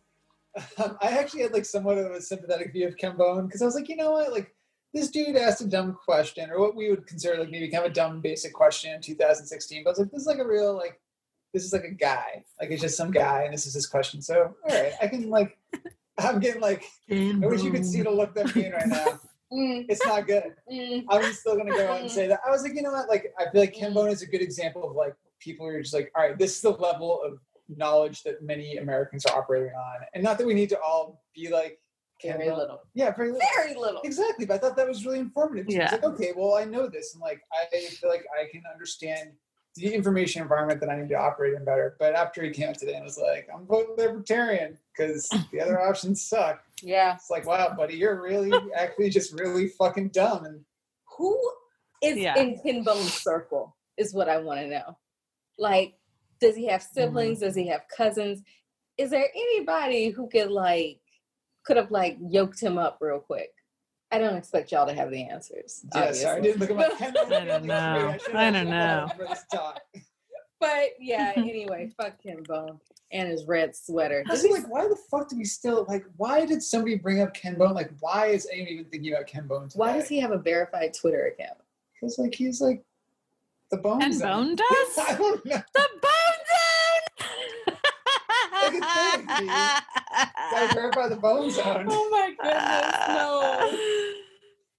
um, 0.77 0.97
I 1.01 1.09
actually 1.09 1.43
had 1.43 1.53
like 1.53 1.65
somewhat 1.65 1.97
of 1.97 2.11
a 2.11 2.21
sympathetic 2.21 2.71
view 2.71 2.87
of 2.87 2.97
Ken 2.97 3.15
Bone 3.15 3.45
because 3.45 3.61
I 3.61 3.65
was 3.65 3.75
like, 3.75 3.89
you 3.89 3.95
know 3.95 4.11
what, 4.11 4.31
like 4.31 4.53
this 4.97 5.09
dude 5.11 5.35
asked 5.35 5.61
a 5.61 5.67
dumb 5.67 5.97
question 6.03 6.49
or 6.49 6.59
what 6.59 6.75
we 6.75 6.89
would 6.89 7.05
consider 7.07 7.39
like 7.39 7.49
maybe 7.51 7.69
kind 7.69 7.85
of 7.85 7.91
a 7.91 7.93
dumb 7.93 8.19
basic 8.21 8.53
question 8.53 8.93
in 8.93 9.01
2016. 9.01 9.83
But 9.83 9.89
I 9.89 9.91
was 9.91 9.99
like, 9.99 10.11
this 10.11 10.21
is 10.21 10.27
like 10.27 10.39
a 10.39 10.47
real 10.47 10.75
like 10.75 10.99
this 11.53 11.63
is 11.63 11.71
like 11.73 11.83
a 11.85 11.91
guy, 11.91 12.43
like 12.59 12.71
it's 12.71 12.81
just 12.81 12.97
some 12.97 13.11
guy, 13.11 13.43
and 13.43 13.53
this 13.53 13.65
is 13.65 13.73
his 13.73 13.85
question. 13.87 14.21
So 14.21 14.55
all 14.69 14.75
right, 14.75 14.93
I 15.01 15.07
can 15.07 15.29
like 15.29 15.57
I'm 16.17 16.39
getting 16.39 16.61
like 16.61 16.83
I 17.11 17.35
wish 17.41 17.63
you 17.63 17.71
could 17.71 17.85
see 17.85 18.01
the 18.01 18.09
look 18.11 18.33
that 18.35 18.47
I'm 18.47 18.51
getting 18.53 18.73
right 18.73 18.87
now. 18.87 19.19
Mm, 19.49 19.85
It's 19.87 20.05
not 20.05 20.27
good. 20.27 20.55
mm, 20.69 21.05
I'm 21.07 21.31
still 21.31 21.55
gonna 21.55 21.71
go 21.71 21.87
out 21.89 22.01
and 22.01 22.11
say 22.11 22.27
that. 22.27 22.41
I 22.45 22.51
was 22.51 22.63
like, 22.63 22.75
you 22.75 22.81
know 22.81 22.91
what? 22.91 23.07
Like, 23.07 23.33
I 23.39 23.49
feel 23.49 23.61
like 23.61 23.73
Ken 23.73 23.93
Bone 23.93 24.09
is 24.09 24.21
a 24.21 24.25
good 24.25 24.41
example 24.41 24.83
of 24.83 24.93
like 24.93 25.13
people 25.39 25.65
who 25.65 25.71
are 25.77 25.81
just 25.81 25.93
like, 25.93 26.11
all 26.17 26.23
right, 26.23 26.37
this 26.37 26.55
is 26.57 26.61
the 26.61 26.71
level 26.71 27.21
of 27.23 27.39
knowledge 27.69 28.23
that 28.23 28.43
many 28.43 28.75
Americans 28.75 29.25
are 29.25 29.37
operating 29.39 29.71
on, 29.73 29.99
and 30.13 30.21
not 30.21 30.37
that 30.37 30.45
we 30.45 30.53
need 30.53 30.67
to 30.67 30.79
all 30.81 31.23
be 31.33 31.47
like 31.49 31.79
very 32.23 32.45
Bone. 32.45 32.53
Uh, 32.53 32.57
little. 32.57 32.79
Yeah, 32.93 33.11
very 33.11 33.31
little. 33.31 33.47
Very 33.55 33.75
little. 33.75 34.01
Exactly, 34.03 34.45
but 34.45 34.55
I 34.55 34.57
thought 34.57 34.75
that 34.77 34.87
was 34.87 35.05
really 35.05 35.19
informative. 35.19 35.65
Yeah. 35.69 35.79
Yeah. 35.79 35.91
Like, 35.91 36.03
okay, 36.03 36.33
well, 36.35 36.55
I 36.55 36.63
know 36.65 36.87
this, 36.87 37.13
and 37.13 37.21
like, 37.21 37.41
I 37.53 37.65
feel 37.77 38.09
like 38.09 38.25
I 38.39 38.49
can 38.51 38.63
understand 38.71 39.31
the 39.75 39.93
information 39.93 40.41
environment 40.41 40.79
that 40.81 40.89
I 40.89 40.99
need 40.99 41.09
to 41.09 41.15
operate 41.15 41.53
in 41.53 41.63
better. 41.63 41.95
But 41.99 42.15
after 42.15 42.43
he 42.43 42.49
came 42.49 42.69
out 42.69 42.79
today 42.79 42.95
and 42.95 43.03
was 43.05 43.17
like, 43.19 43.47
I'm 43.53 43.65
voting 43.67 43.95
libertarian 43.97 44.77
because 44.95 45.29
the 45.51 45.61
other 45.61 45.79
options 45.79 46.23
suck. 46.23 46.63
Yeah. 46.81 47.13
It's 47.13 47.29
like, 47.29 47.45
wow, 47.45 47.75
buddy, 47.77 47.95
you're 47.95 48.19
really 48.19 48.51
actually 48.75 49.11
just 49.11 49.39
really 49.39 49.67
fucking 49.67 50.09
dumb. 50.09 50.45
And 50.45 50.61
Who 51.17 51.39
is 52.01 52.17
Yeah. 52.17 52.39
in 52.39 52.59
Ken 52.63 52.83
Bone's 52.83 53.13
circle 53.13 53.75
is 53.97 54.15
what 54.15 54.27
I 54.29 54.39
want 54.39 54.61
to 54.61 54.67
know. 54.67 54.97
Like, 55.59 55.93
does 56.41 56.55
he 56.55 56.65
have 56.67 56.81
siblings? 56.81 57.37
Mm-hmm. 57.37 57.45
Does 57.45 57.55
he 57.55 57.67
have 57.67 57.81
cousins? 57.95 58.41
Is 58.97 59.11
there 59.11 59.27
anybody 59.35 60.09
who 60.09 60.27
could 60.27 60.49
like 60.49 60.99
could 61.67 61.77
have 61.77 61.91
like 61.91 62.17
yoked 62.21 62.59
him 62.61 62.77
up 62.77 62.97
real 63.01 63.19
quick? 63.19 63.51
I 64.09 64.17
don't 64.19 64.37
expect 64.37 64.71
y'all 64.71 64.87
to 64.87 64.93
have 64.93 65.11
the 65.11 65.23
answers. 65.25 65.83
Yeah, 65.93 66.35
I 66.35 66.39
didn't 66.39 66.61
look 66.61 66.69
at 66.69 66.77
my. 66.77 66.89
I 67.05 67.11
don't 67.45 67.65
know. 67.65 68.17
should've 68.21 68.35
I 68.35 68.51
don't 68.51 68.69
know. 68.69 69.05
thought 69.09 69.17
for 69.17 69.27
this 69.27 69.45
talk. 69.53 69.81
But 70.61 70.91
yeah, 70.99 71.33
anyway, 71.37 71.91
fuck 72.01 72.23
Ken 72.23 72.41
Bone 72.47 72.79
and 73.11 73.29
his 73.29 73.45
red 73.45 73.75
sweater. 73.75 74.23
I 74.27 74.31
was 74.31 74.45
like, 74.45 74.69
why 74.69 74.87
the 74.87 74.97
fuck 75.11 75.29
do 75.29 75.37
we 75.37 75.43
still 75.43 75.85
like? 75.89 76.05
Why 76.15 76.45
did 76.45 76.63
somebody 76.63 76.95
bring 76.95 77.21
up 77.21 77.33
Ken 77.33 77.55
Bone? 77.55 77.73
Like, 77.73 77.91
why 77.99 78.27
is 78.27 78.47
anyone 78.51 78.71
even 78.71 78.85
thinking 78.85 79.13
about 79.13 79.27
Ken 79.27 79.45
Bone 79.45 79.67
today? 79.67 79.77
Why 79.79 79.93
does 79.93 80.07
he 80.07 80.19
have 80.21 80.31
a 80.31 80.37
verified 80.37 80.93
Twitter 80.93 81.25
account? 81.25 81.57
Because 81.93 82.17
like 82.17 82.33
he's 82.33 82.61
like 82.61 82.83
the 83.71 83.77
bone. 83.77 84.01
And 84.01 84.13
zone. 84.13 84.29
Bone 84.29 84.55
does? 84.55 84.97
I 84.99 85.15
don't 85.17 85.45
know. 85.45 85.61
the 85.73 85.87
bone 86.01 86.11
Like 88.53 88.73
a 88.73 89.25
thing, 89.25 89.27
zone. 90.59 90.67
dude. 90.67 90.75
Gotta 90.75 90.81
verify 90.81 91.09
the 91.09 91.15
bone 91.21 91.51
zone. 91.51 91.85
Oh 91.89 92.09
my 92.09 92.33
goodness, 92.41 93.07
no. 93.07 94.13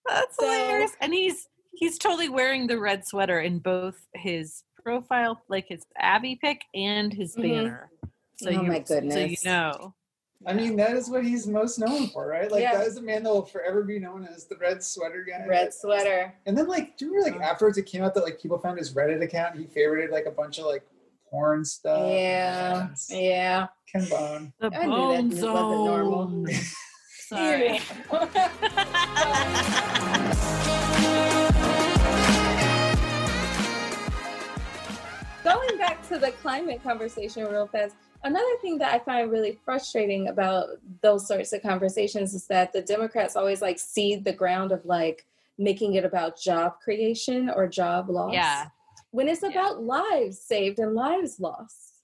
That's 0.14 0.36
So- 0.36 0.44
hilarious. 0.50 0.92
And 1.00 1.12
he's 1.12 1.48
he's 1.74 1.98
totally 1.98 2.28
wearing 2.28 2.66
the 2.66 2.78
red 2.78 3.06
sweater 3.06 3.40
in 3.40 3.58
both 3.60 3.96
his 4.14 4.64
profile, 4.82 5.42
like 5.48 5.66
his 5.68 5.82
avi 6.00 6.36
pic 6.36 6.62
and 6.74 7.12
his 7.12 7.36
Mhm. 7.36 7.42
banner. 7.42 7.90
So 8.38 8.48
Oh 8.50 8.52
you 8.52 8.62
my 8.62 8.82
so 8.84 8.94
you 8.96 9.00
goodness. 9.02 9.44
know. 9.44 9.94
I 10.46 10.52
mean, 10.52 10.76
that 10.76 10.94
is 10.96 11.10
what 11.10 11.24
he's 11.24 11.48
most 11.48 11.78
known 11.80 12.06
for, 12.08 12.28
right? 12.28 12.50
Like 12.50 12.62
Yeah. 12.62 12.78
that 12.78 12.86
is 12.86 12.94
the 12.94 13.02
man 13.02 13.24
that 13.24 13.30
will 13.30 13.44
forever 13.44 13.82
be 13.82 13.98
known 13.98 14.24
as 14.24 14.46
the 14.46 14.56
red 14.56 14.82
sweater 14.84 15.24
guy. 15.28 15.44
Red 15.46 15.74
sweater. 15.74 16.32
And 16.46 16.56
then 16.56 16.68
like, 16.68 16.96
do 16.96 17.06
you 17.06 17.14
remember 17.16 17.38
like 17.40 17.48
afterwards 17.50 17.76
it 17.76 17.86
came 17.86 18.02
out 18.04 18.14
that 18.14 18.22
like 18.22 18.40
people 18.40 18.56
found 18.58 18.78
his 18.78 18.94
Reddit 18.94 19.20
account? 19.22 19.56
He 19.56 19.64
favorited 19.64 20.10
like 20.10 20.26
a 20.26 20.30
bunch 20.30 20.58
of 20.58 20.66
like 20.66 20.84
porn 21.30 21.64
stuff. 21.64 22.10
Yeah. 22.10 22.88
and 22.88 22.96
Yeah. 23.10 23.66
Ken 23.90 24.06
Bone. 24.08 24.52
The 24.60 24.70
I 24.74 24.86
knew 24.86 25.30
that 25.30 25.40
bone 25.40 25.40
wasn't 25.40 25.44
normal. 25.44 26.46
zone. 26.46 26.54
Sorry. 27.28 27.80
Going 35.44 35.78
back 35.78 36.06
to 36.08 36.18
the 36.18 36.32
climate 36.42 36.82
conversation 36.82 37.46
real 37.46 37.66
fast, 37.68 37.94
another 38.24 38.56
thing 38.60 38.76
that 38.78 38.92
I 38.92 38.98
find 38.98 39.30
really 39.30 39.58
frustrating 39.64 40.28
about 40.28 40.66
those 41.00 41.26
sorts 41.26 41.52
of 41.52 41.62
conversations 41.62 42.34
is 42.34 42.46
that 42.48 42.72
the 42.72 42.82
Democrats 42.82 43.34
always 43.36 43.62
like 43.62 43.78
seed 43.78 44.24
the 44.24 44.32
ground 44.32 44.72
of 44.72 44.84
like 44.84 45.24
making 45.56 45.94
it 45.94 46.04
about 46.04 46.38
job 46.38 46.74
creation 46.82 47.48
or 47.48 47.66
job 47.66 48.10
loss. 48.10 48.34
Yeah. 48.34 48.66
When 49.10 49.28
it's 49.28 49.42
Yeah. 49.42 49.48
about 49.50 49.82
lives 49.82 50.40
saved 50.40 50.78
and 50.78 50.94
lives 50.94 51.40
lost. 51.40 52.02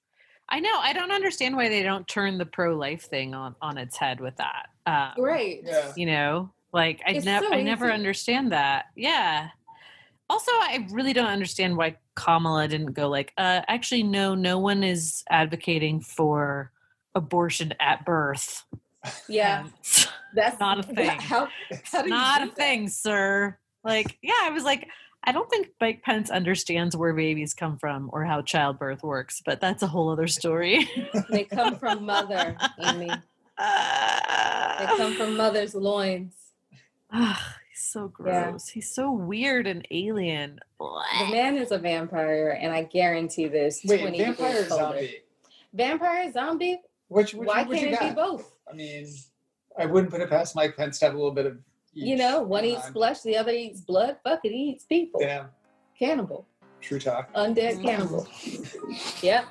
I 0.49 0.61
know. 0.61 0.79
I 0.79 0.93
don't 0.93 1.11
understand 1.13 1.57
why 1.57 1.69
they 1.69 1.83
don't 1.83 2.07
turn 2.07 2.37
the 2.39 2.47
pro 2.47 2.75
life 2.77 3.03
thing 3.05 3.35
on 3.35 3.55
on 3.63 3.79
its 3.79 3.97
head 3.97 4.21
with 4.21 4.37
that. 4.37 4.67
Um, 4.87 5.13
Right. 5.23 5.61
Yeah. 5.65 5.93
You 5.97 6.07
know, 6.07 6.53
like 6.73 7.01
I 7.07 7.13
It's 7.13 7.25
never 7.25 7.47
so 7.47 7.55
I 7.55 7.63
never 7.63 7.91
understand 7.91 8.53
that. 8.53 8.87
Yeah. 8.95 9.49
Also, 10.31 10.51
I 10.53 10.87
really 10.91 11.13
don't 11.13 11.27
understand 11.27 11.77
why 11.77 11.97
Kamala 12.15 12.67
didn't 12.69 12.93
go 12.95 13.09
like, 13.09 13.33
uh, 13.37 13.61
actually, 13.69 14.03
no, 14.03 14.35
no 14.35 14.59
one 14.59 14.83
is 14.83 15.23
advocating 15.31 16.01
for 16.01 16.73
abortion 17.15 17.75
at 17.81 18.05
birth. 18.07 18.65
Yeah. 19.29 19.67
That's 20.35 20.59
Not 20.59 20.79
a 20.81 20.83
thing. 20.95 21.11
How, 21.21 21.49
how 21.85 22.03
do 22.03 22.09
not 22.09 22.43
a 22.43 22.47
that? 22.47 22.57
thing, 22.57 22.89
sir. 22.89 23.57
Like, 23.85 24.19
yeah, 24.23 24.33
I 24.43 24.51
was 24.51 24.65
like, 24.65 24.89
I 25.27 25.33
don't 25.33 25.49
think 25.49 25.69
Mike 25.81 26.03
Pence 26.03 26.31
understands 26.31 26.97
where 26.97 27.15
babies 27.15 27.55
come 27.55 27.79
from 27.79 28.11
or 28.13 28.25
how 28.25 28.43
childbirth 28.43 29.03
works, 29.03 29.43
but 29.45 29.61
that's 29.61 29.83
a 29.83 29.87
whole 29.87 30.11
other 30.11 30.27
story. 30.27 30.89
They 31.31 31.45
come 31.45 31.77
from 31.79 32.05
mother, 32.05 32.57
Amy. 32.79 33.09
They 33.59 34.87
come 34.97 35.15
from 35.15 35.37
mother's 35.37 35.75
loins. 35.75 36.35
Ah, 37.11 37.57
he's 37.71 37.83
so 37.83 38.13
Yeah. 38.25 38.51
gross. 38.51 38.69
He's 38.69 38.91
so 38.91 39.11
weird 39.13 39.67
and 39.67 39.87
alien. 39.91 40.61
The 40.79 41.29
man 41.31 41.57
is 41.57 41.71
a 41.73 41.79
vampire, 41.79 42.59
and 42.61 42.73
I 42.73 42.83
guarantee 42.83 43.47
this. 43.49 43.81
Wait, 43.85 44.01
20 44.03 44.19
vampire 44.19 44.61
or 44.61 44.69
zombie? 44.69 45.17
Vampire, 45.73 46.33
zombie. 46.33 46.81
Which, 47.09 47.33
which 47.35 47.47
Why 47.49 47.63
what 47.63 47.77
can't 47.79 47.91
you 47.91 47.97
it 47.97 48.01
be 48.11 48.15
both? 48.15 48.51
I 48.71 48.75
mean, 48.75 49.07
I 49.79 49.87
wouldn't 49.87 50.13
put 50.13 50.21
it 50.21 50.29
past 50.29 50.55
Mike 50.57 50.77
Pence 50.77 50.99
to 50.99 51.07
have 51.07 51.15
a 51.15 51.17
little 51.17 51.33
bit 51.33 51.47
of. 51.47 51.59
You 51.95 52.17
know, 52.17 52.43
one 52.43 52.65
going 52.65 52.75
eats 52.75 52.89
flesh, 52.89 53.21
the 53.23 53.37
other 53.37 53.53
eats 53.53 53.81
blood. 53.81 54.17
Fuck 54.25 54.41
it, 54.45 54.51
he 54.51 54.71
eats 54.71 54.85
people. 54.85 55.21
Damn, 55.21 55.47
Cannibal, 55.99 56.47
true 56.81 56.99
talk. 56.99 57.33
undead 57.35 57.83
cannibal. 57.83 58.27
yep, 59.23 59.47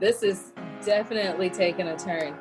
this 0.00 0.22
is 0.22 0.52
definitely 0.84 1.50
taking 1.50 1.88
a 1.88 1.98
turn. 1.98 2.36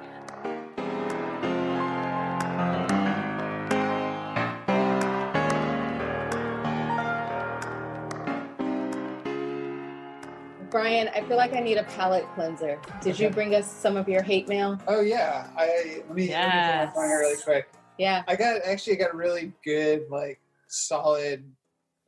Brian, 10.70 11.10
I 11.16 11.22
feel 11.22 11.38
like 11.38 11.54
I 11.54 11.60
need 11.60 11.78
a 11.78 11.84
palate 11.84 12.26
cleanser. 12.36 12.80
Did 13.02 13.18
you 13.18 13.32
bring 13.32 13.56
us 13.56 13.72
some 13.72 13.98
of 13.98 14.08
your 14.08 14.22
hate 14.22 14.48
mail? 14.48 14.80
Oh 14.88 15.02
yeah, 15.02 15.48
I 15.58 16.04
let 16.08 16.16
me, 16.16 16.30
let 16.30 16.86
me 16.86 16.92
pull 16.94 17.02
my 17.02 17.08
here 17.08 17.20
really 17.20 17.42
quick. 17.42 17.70
Yeah. 17.98 18.24
I 18.28 18.36
got 18.36 18.62
actually 18.66 18.94
I 18.98 19.00
got 19.00 19.14
a 19.14 19.18
really 19.18 19.52
good 19.64 20.04
like 20.10 20.40
solid. 20.68 21.44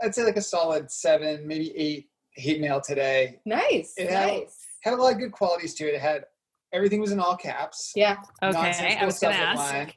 I'd 0.01 0.15
say 0.15 0.23
like 0.23 0.37
a 0.37 0.41
solid 0.41 0.89
seven, 0.91 1.45
maybe 1.47 1.75
eight 1.77 2.09
hate 2.31 2.61
mail 2.61 2.79
today. 2.81 3.39
Nice. 3.45 3.93
It 3.97 4.09
had- 4.09 4.27
nice. 4.27 4.65
Had 4.81 4.93
a 4.93 4.95
lot 4.95 5.11
of 5.11 5.19
good 5.19 5.33
qualities 5.33 5.73
to 5.75 5.87
it. 5.89 5.95
It 5.95 5.99
had 6.01 6.23
everything 6.71 7.01
was 7.01 7.11
in 7.11 7.19
all 7.19 7.35
caps. 7.35 7.91
Yeah. 7.97 8.15
Okay, 8.41 8.97
I 8.97 9.05
was 9.05 9.19
going 9.19 9.35
to 9.35 9.41
ask. 9.41 9.59
online. 9.59 9.93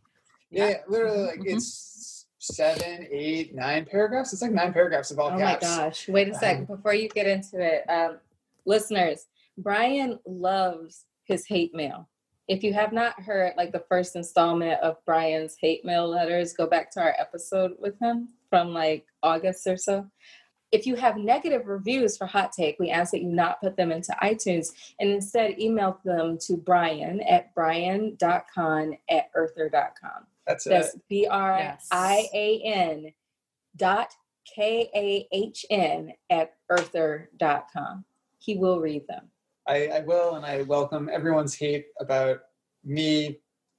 Yeah, 0.50 0.68
yeah, 0.68 0.76
literally 0.88 1.22
like 1.22 1.38
Mhm. 1.38 1.54
it's 1.56 2.26
seven, 2.40 3.06
eight, 3.12 3.54
nine 3.54 3.84
paragraphs. 3.84 4.32
It's 4.32 4.42
like 4.42 4.50
nine 4.50 4.72
paragraphs 4.72 5.12
of 5.12 5.20
all 5.20 5.30
caps. 5.30 5.40
Oh 5.40 5.44
my 5.44 5.50
caps. 5.52 5.76
gosh. 5.76 6.08
Wait 6.08 6.28
a 6.28 6.34
second. 6.34 6.66
Before 6.66 6.94
you 6.94 7.08
get 7.08 7.28
into 7.28 7.60
it, 7.60 7.84
um, 7.88 8.18
listeners, 8.66 9.26
Brian 9.56 10.18
loves 10.26 11.04
his 11.24 11.46
hate 11.46 11.72
mail. 11.74 12.08
If 12.52 12.62
you 12.62 12.74
have 12.74 12.92
not 12.92 13.18
heard 13.18 13.54
like 13.56 13.72
the 13.72 13.82
first 13.88 14.14
installment 14.14 14.78
of 14.82 15.02
Brian's 15.06 15.56
hate 15.58 15.86
mail 15.86 16.06
letters, 16.06 16.52
go 16.52 16.66
back 16.66 16.90
to 16.90 17.00
our 17.00 17.14
episode 17.18 17.72
with 17.78 17.98
him 17.98 18.28
from 18.50 18.74
like 18.74 19.06
August 19.22 19.66
or 19.66 19.78
so. 19.78 20.06
If 20.70 20.86
you 20.86 20.94
have 20.96 21.16
negative 21.16 21.66
reviews 21.66 22.18
for 22.18 22.26
Hot 22.26 22.52
Take, 22.52 22.78
we 22.78 22.90
ask 22.90 23.12
that 23.12 23.22
you 23.22 23.30
not 23.30 23.62
put 23.62 23.74
them 23.78 23.90
into 23.90 24.14
iTunes 24.22 24.72
and 25.00 25.08
instead 25.08 25.58
email 25.58 25.98
them 26.04 26.36
to 26.42 26.58
Brian 26.58 27.22
at 27.22 27.54
brian.kahn 27.54 28.98
at 29.08 29.30
earther.com. 29.34 30.26
That's 30.46 30.64
That's 30.64 30.94
it. 30.94 31.00
B 31.08 31.26
R 31.26 31.78
I 31.90 32.28
A 32.34 32.60
N 32.66 33.14
dot 33.76 34.12
K 34.54 34.90
A 34.94 35.26
H 35.32 35.64
N 35.70 36.12
at 36.28 36.52
earther.com. 36.68 38.04
He 38.36 38.58
will 38.58 38.78
read 38.78 39.06
them. 39.08 39.30
I, 39.66 39.86
I 39.88 40.00
will, 40.00 40.34
and 40.34 40.44
I 40.44 40.62
welcome 40.62 41.08
everyone's 41.12 41.54
hate 41.54 41.86
about 42.00 42.38
me, 42.84 43.38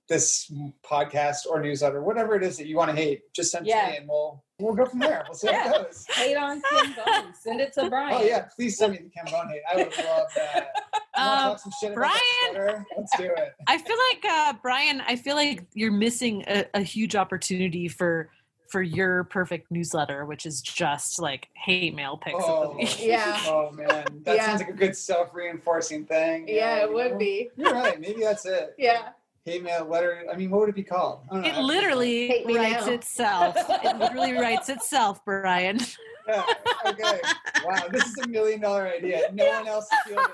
this 0.10 0.52
podcast 0.86 1.40
or 1.50 1.62
newsletter, 1.62 2.02
whatever 2.04 2.36
it 2.36 2.44
is 2.44 2.58
that 2.58 2.68
you 2.68 2.78
want 2.78 2.92
to 2.92 2.96
hate. 2.96 3.22
Just 3.34 3.52
send 3.52 3.66
Yeah. 3.68 3.86
to 3.86 3.92
me, 3.92 3.98
and 3.98 4.08
we'll 4.08 4.44
we'll 4.60 4.76
go 4.76 4.86
from 4.86 5.00
there. 5.00 5.24
We'll 5.28 5.34
see 5.38 5.48
how 5.52 5.74
it 5.74 5.84
goes. 5.88 6.06
Hate 6.10 6.36
on 6.36 6.62
Ken 6.62 6.96
Bone. 7.06 7.34
Send 7.42 7.62
it 7.62 7.74
to 7.74 7.90
Brian. 7.90 8.18
Oh 8.22 8.24
yeah, 8.24 8.46
please 8.56 8.78
send 8.78 8.94
me 8.94 9.00
the 9.00 9.10
Ken 9.10 9.26
Bone 9.32 9.50
hate. 9.50 9.62
I 9.72 9.76
would 9.84 9.98
love 9.98 10.28
that. 10.36 10.68
Um, 11.16 11.28
talk 11.28 11.60
some 11.60 11.72
shit 11.80 11.94
Brian- 11.94 12.86
Let's 12.98 13.16
do 13.18 13.26
it. 13.26 13.54
I 13.68 13.78
feel 13.78 13.96
like 14.12 14.26
uh, 14.28 14.54
Brian. 14.64 15.00
I 15.08 15.16
feel 15.16 15.36
like 15.36 15.64
you're 15.76 15.92
missing 15.92 16.44
a, 16.48 16.66
a 16.74 16.82
huge 16.82 17.16
opportunity 17.16 17.88
for 17.88 18.32
for 18.74 18.82
your 18.82 19.24
perfect 19.26 19.70
newsletter, 19.70 20.26
which 20.26 20.48
is 20.48 20.60
just 20.60 21.22
like 21.22 21.48
hate 21.54 21.94
mail 21.94 22.18
pics 22.18 22.44
of 22.44 22.50
Oh, 22.50 22.70
the 22.72 22.78
week. 22.78 23.06
Yeah. 23.06 23.40
Oh 23.46 23.70
man, 23.72 24.04
that 24.24 24.36
Yeah. 24.36 24.46
sounds 24.48 24.62
like 24.62 24.70
a 24.72 24.74
good 24.74 24.98
self-reinforcing 24.98 26.08
thing. 26.08 26.48
Yeah, 26.48 26.78
it 26.78 26.92
would 26.92 27.12
know? 27.12 27.18
be. 27.20 27.52
You're 27.56 27.72
right. 27.72 28.02
Maybe 28.02 28.22
that's 28.22 28.48
it. 28.48 28.74
Yeah. 28.80 29.10
Hate 29.46 29.62
mail 29.62 29.86
letter. 29.86 30.26
I 30.32 30.36
mean, 30.36 30.50
what 30.50 30.62
would 30.62 30.70
it 30.70 30.76
be 30.76 30.84
called? 30.84 31.20
I 31.30 31.34
don't 31.36 31.44
know. 31.44 31.50
It 31.50 31.58
literally 31.62 32.28
Hate 32.30 32.46
writes 32.48 32.88
now. 32.88 32.94
itself. 32.94 33.56
It 33.84 33.98
literally 34.00 34.32
writes 34.34 34.70
itself, 34.70 35.24
Brian. 35.24 35.80
Yeah, 36.28 36.44
okay. 36.88 37.20
Wow, 37.64 37.88
this 37.92 38.06
is 38.08 38.18
a 38.20 38.28
million 38.28 38.60
dollar 38.62 38.88
idea. 38.88 39.30
No 39.34 39.46
one 39.50 39.68
else 39.68 39.88
will 40.08 40.16
feel 40.16 40.26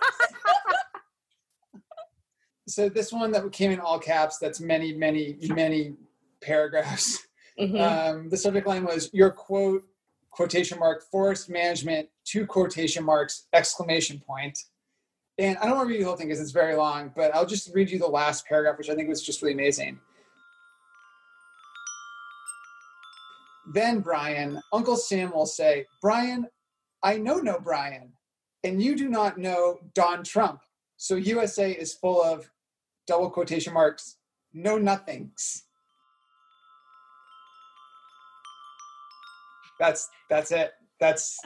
this. 1.74 1.82
So 2.68 2.88
this 2.88 3.12
one 3.12 3.32
that 3.32 3.52
came 3.52 3.72
in 3.72 3.80
all 3.82 3.98
caps, 4.00 4.38
that's 4.38 4.62
many, 4.62 4.94
many, 4.94 5.38
many 5.50 5.96
paragraphs. 6.42 7.26
Mhm. 7.60 7.80
Um, 7.82 8.30
the 8.30 8.38
subject 8.38 8.66
line 8.68 8.86
was 8.86 9.10
your 9.14 9.32
quote, 9.32 9.84
quotation 10.30 10.80
mark, 10.80 11.04
forest 11.04 11.50
management, 11.50 12.10
two 12.24 12.46
quotation 12.46 13.04
marks, 13.04 13.48
exclamation 13.54 14.20
point. 14.20 14.58
And 15.38 15.58
I 15.58 15.66
don't 15.66 15.76
want 15.76 15.88
to 15.88 15.94
read 15.94 16.02
the 16.02 16.06
whole 16.06 16.16
thing 16.16 16.28
because 16.28 16.42
it's 16.42 16.52
very 16.52 16.76
long, 16.76 17.12
but 17.16 17.34
I'll 17.36 17.46
just 17.46 17.74
read 17.74 17.90
you 17.90 18.00
the 18.00 18.08
last 18.08 18.46
paragraph, 18.46 18.78
which 18.78 18.90
I 18.90 18.96
think 18.96 19.10
was 19.10 19.22
just 19.22 19.42
really 19.42 19.54
amazing. 19.54 20.00
Then 23.74 24.00
Brian, 24.00 24.62
Uncle 24.74 24.96
Sam 24.96 25.32
will 25.32 25.46
say, 25.46 25.86
Brian, 26.02 26.48
I 27.04 27.18
know 27.18 27.38
no 27.38 27.60
Brian, 27.60 28.14
and 28.64 28.82
you 28.82 28.96
do 28.96 29.10
not 29.10 29.38
know 29.38 29.80
Don 29.94 30.24
Trump. 30.24 30.62
So 30.98 31.16
USA 31.16 31.72
is 31.72 31.94
full 31.94 32.22
of 32.22 32.50
double 33.08 33.30
quotation 33.30 33.74
marks, 33.74 34.18
no 34.54 34.78
nothings. 34.78 35.64
That's 39.80 40.10
that's 40.30 40.52
it. 40.52 40.72
That's 41.00 41.40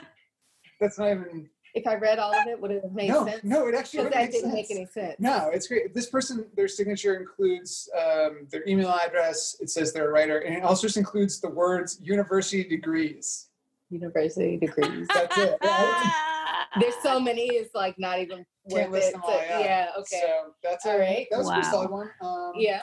that's 0.80 0.98
not 1.00 1.12
even 1.12 1.50
If 1.76 1.88
I 1.88 1.96
read 1.96 2.19
all 2.19 2.34
of 2.34 2.48
it, 2.48 2.60
would 2.60 2.72
it 2.72 2.84
have 2.84 2.93
made 2.93 3.10
no 3.10 3.26
sense? 3.26 3.43
no. 3.43 3.67
It 3.67 3.76
actually 3.76 4.00
wouldn't 4.00 4.15
that 4.15 4.22
make 4.24 4.32
didn't 4.32 4.52
sense. 4.52 4.69
make 4.69 4.72
any 4.78 4.86
sense. 4.88 5.15
No, 5.19 5.50
it's 5.54 5.67
great. 5.67 5.93
This 5.93 6.08
person, 6.08 6.46
their 6.56 6.67
signature 6.67 7.15
includes 7.15 7.89
um, 7.98 8.48
their 8.52 8.67
email 8.67 8.89
address. 8.89 9.56
It 9.60 9.69
says 9.69 9.93
they're 9.93 10.10
a 10.10 10.12
writer, 10.12 10.39
and 10.39 10.56
it 10.56 10.63
also 10.63 10.88
just 10.88 10.98
includes 10.98 11.39
the 11.39 11.50
words 11.50 12.00
university 12.02 12.63
degrees. 12.67 13.48
University 13.89 14.58
degrees. 14.58 15.08
That's 15.13 15.38
it. 15.38 15.58
Yeah, 15.62 16.12
There's 16.80 16.96
so 17.04 17.19
many. 17.19 17.46
It's 17.48 17.76
like 17.76 17.98
not 18.00 18.19
even 18.19 18.46
Can't 18.69 18.89
worth 18.89 19.00
list 19.02 19.10
it. 19.10 19.12
them 19.13 19.22
to- 19.22 19.28
all, 19.28 19.38
yeah. 19.41 19.60
yeah. 19.60 19.88
Okay. 20.00 20.22
So 20.22 20.54
that's 20.63 20.86
All 20.88 20.93
a, 20.93 21.00
right. 21.00 21.28
That 21.30 21.38
was 21.38 21.50
a 21.50 21.52
pretty 21.54 21.67
solid 21.67 21.91
one. 21.91 22.10
Um, 22.22 22.54
yeah. 22.56 22.82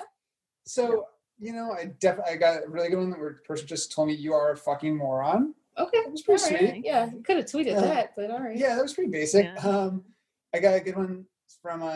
So 0.64 1.06
you 1.40 1.52
know, 1.52 1.72
I 1.72 1.86
definitely 2.00 2.34
I 2.34 2.36
got 2.36 2.64
a 2.64 2.68
really 2.68 2.88
good 2.90 2.98
one 2.98 3.10
where 3.18 3.30
the 3.30 3.46
person 3.46 3.66
just 3.66 3.92
told 3.92 4.08
me 4.08 4.14
you 4.14 4.32
are 4.34 4.52
a 4.52 4.56
fucking 4.56 4.96
moron. 4.96 5.54
Okay. 5.78 5.98
That 6.04 6.10
was 6.12 6.22
pretty 6.22 6.42
All 6.44 6.50
right. 6.50 6.70
sweet. 6.72 6.84
Yeah. 6.84 7.10
You 7.12 7.22
could 7.22 7.36
have 7.36 7.46
tweeted 7.46 7.66
Yeah. 7.66 7.80
that, 7.80 8.12
but 8.16 8.30
all 8.30 8.40
right. 8.40 8.56
Yeah, 8.56 8.74
that 8.76 8.82
was 8.82 8.92
pretty 8.94 9.10
basic. 9.10 9.46
Yeah. 9.46 9.54
Um, 9.68 10.04
I 10.54 10.58
got 10.58 10.74
a 10.74 10.80
good 10.80 10.96
one 10.96 11.24
from 11.62 11.82
uh, 11.82 11.86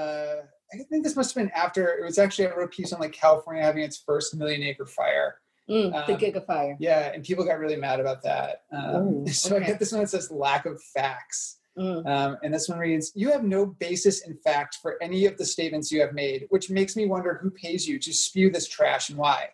I 0.72 0.76
think 0.88 1.04
this 1.04 1.14
must 1.16 1.34
have 1.34 1.44
been 1.44 1.52
after 1.52 1.86
it 1.98 2.02
was 2.04 2.18
actually 2.18 2.48
I 2.48 2.50
wrote 2.54 2.64
a 2.64 2.68
piece 2.68 2.92
on 2.92 3.00
like 3.00 3.12
California 3.12 3.62
having 3.62 3.82
its 3.82 3.98
first 3.98 4.34
million 4.36 4.62
acre 4.62 4.86
fire. 4.86 5.36
Mm, 5.68 6.06
the 6.06 6.14
Um, 6.14 6.20
gigafire. 6.20 6.76
Yeah, 6.78 7.12
and 7.14 7.24
people 7.24 7.44
got 7.44 7.58
really 7.58 7.76
mad 7.76 7.98
about 8.00 8.22
that. 8.22 8.62
Um, 8.72 9.24
Ooh, 9.24 9.28
so 9.32 9.54
I 9.54 9.58
okay. 9.58 9.66
get 9.68 9.78
this 9.78 9.92
one 9.92 10.00
that 10.02 10.08
says 10.10 10.30
lack 10.30 10.66
of 10.66 10.82
facts. 10.82 11.56
Mm. 11.78 12.06
Um, 12.06 12.36
and 12.42 12.54
this 12.54 12.68
one 12.68 12.78
reads 12.78 13.12
You 13.14 13.30
have 13.32 13.42
no 13.44 13.66
basis 13.66 14.26
in 14.26 14.36
fact 14.36 14.78
for 14.80 14.96
any 15.02 15.26
of 15.26 15.36
the 15.36 15.44
statements 15.44 15.90
you 15.90 16.00
have 16.00 16.12
made, 16.12 16.46
which 16.50 16.70
makes 16.70 16.94
me 16.96 17.06
wonder 17.06 17.38
who 17.42 17.50
pays 17.50 17.86
you 17.88 17.98
to 17.98 18.12
spew 18.12 18.50
this 18.50 18.68
trash 18.68 19.08
and 19.10 19.18
why. 19.18 19.48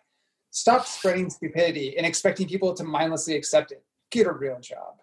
Stop 0.51 0.85
spreading 0.85 1.29
stupidity 1.29 1.97
and 1.97 2.05
expecting 2.05 2.47
people 2.47 2.73
to 2.73 2.83
mindlessly 2.83 3.35
accept 3.35 3.71
it. 3.71 3.83
Get 4.11 4.27
a 4.27 4.31
real 4.33 4.59
job. 4.59 4.95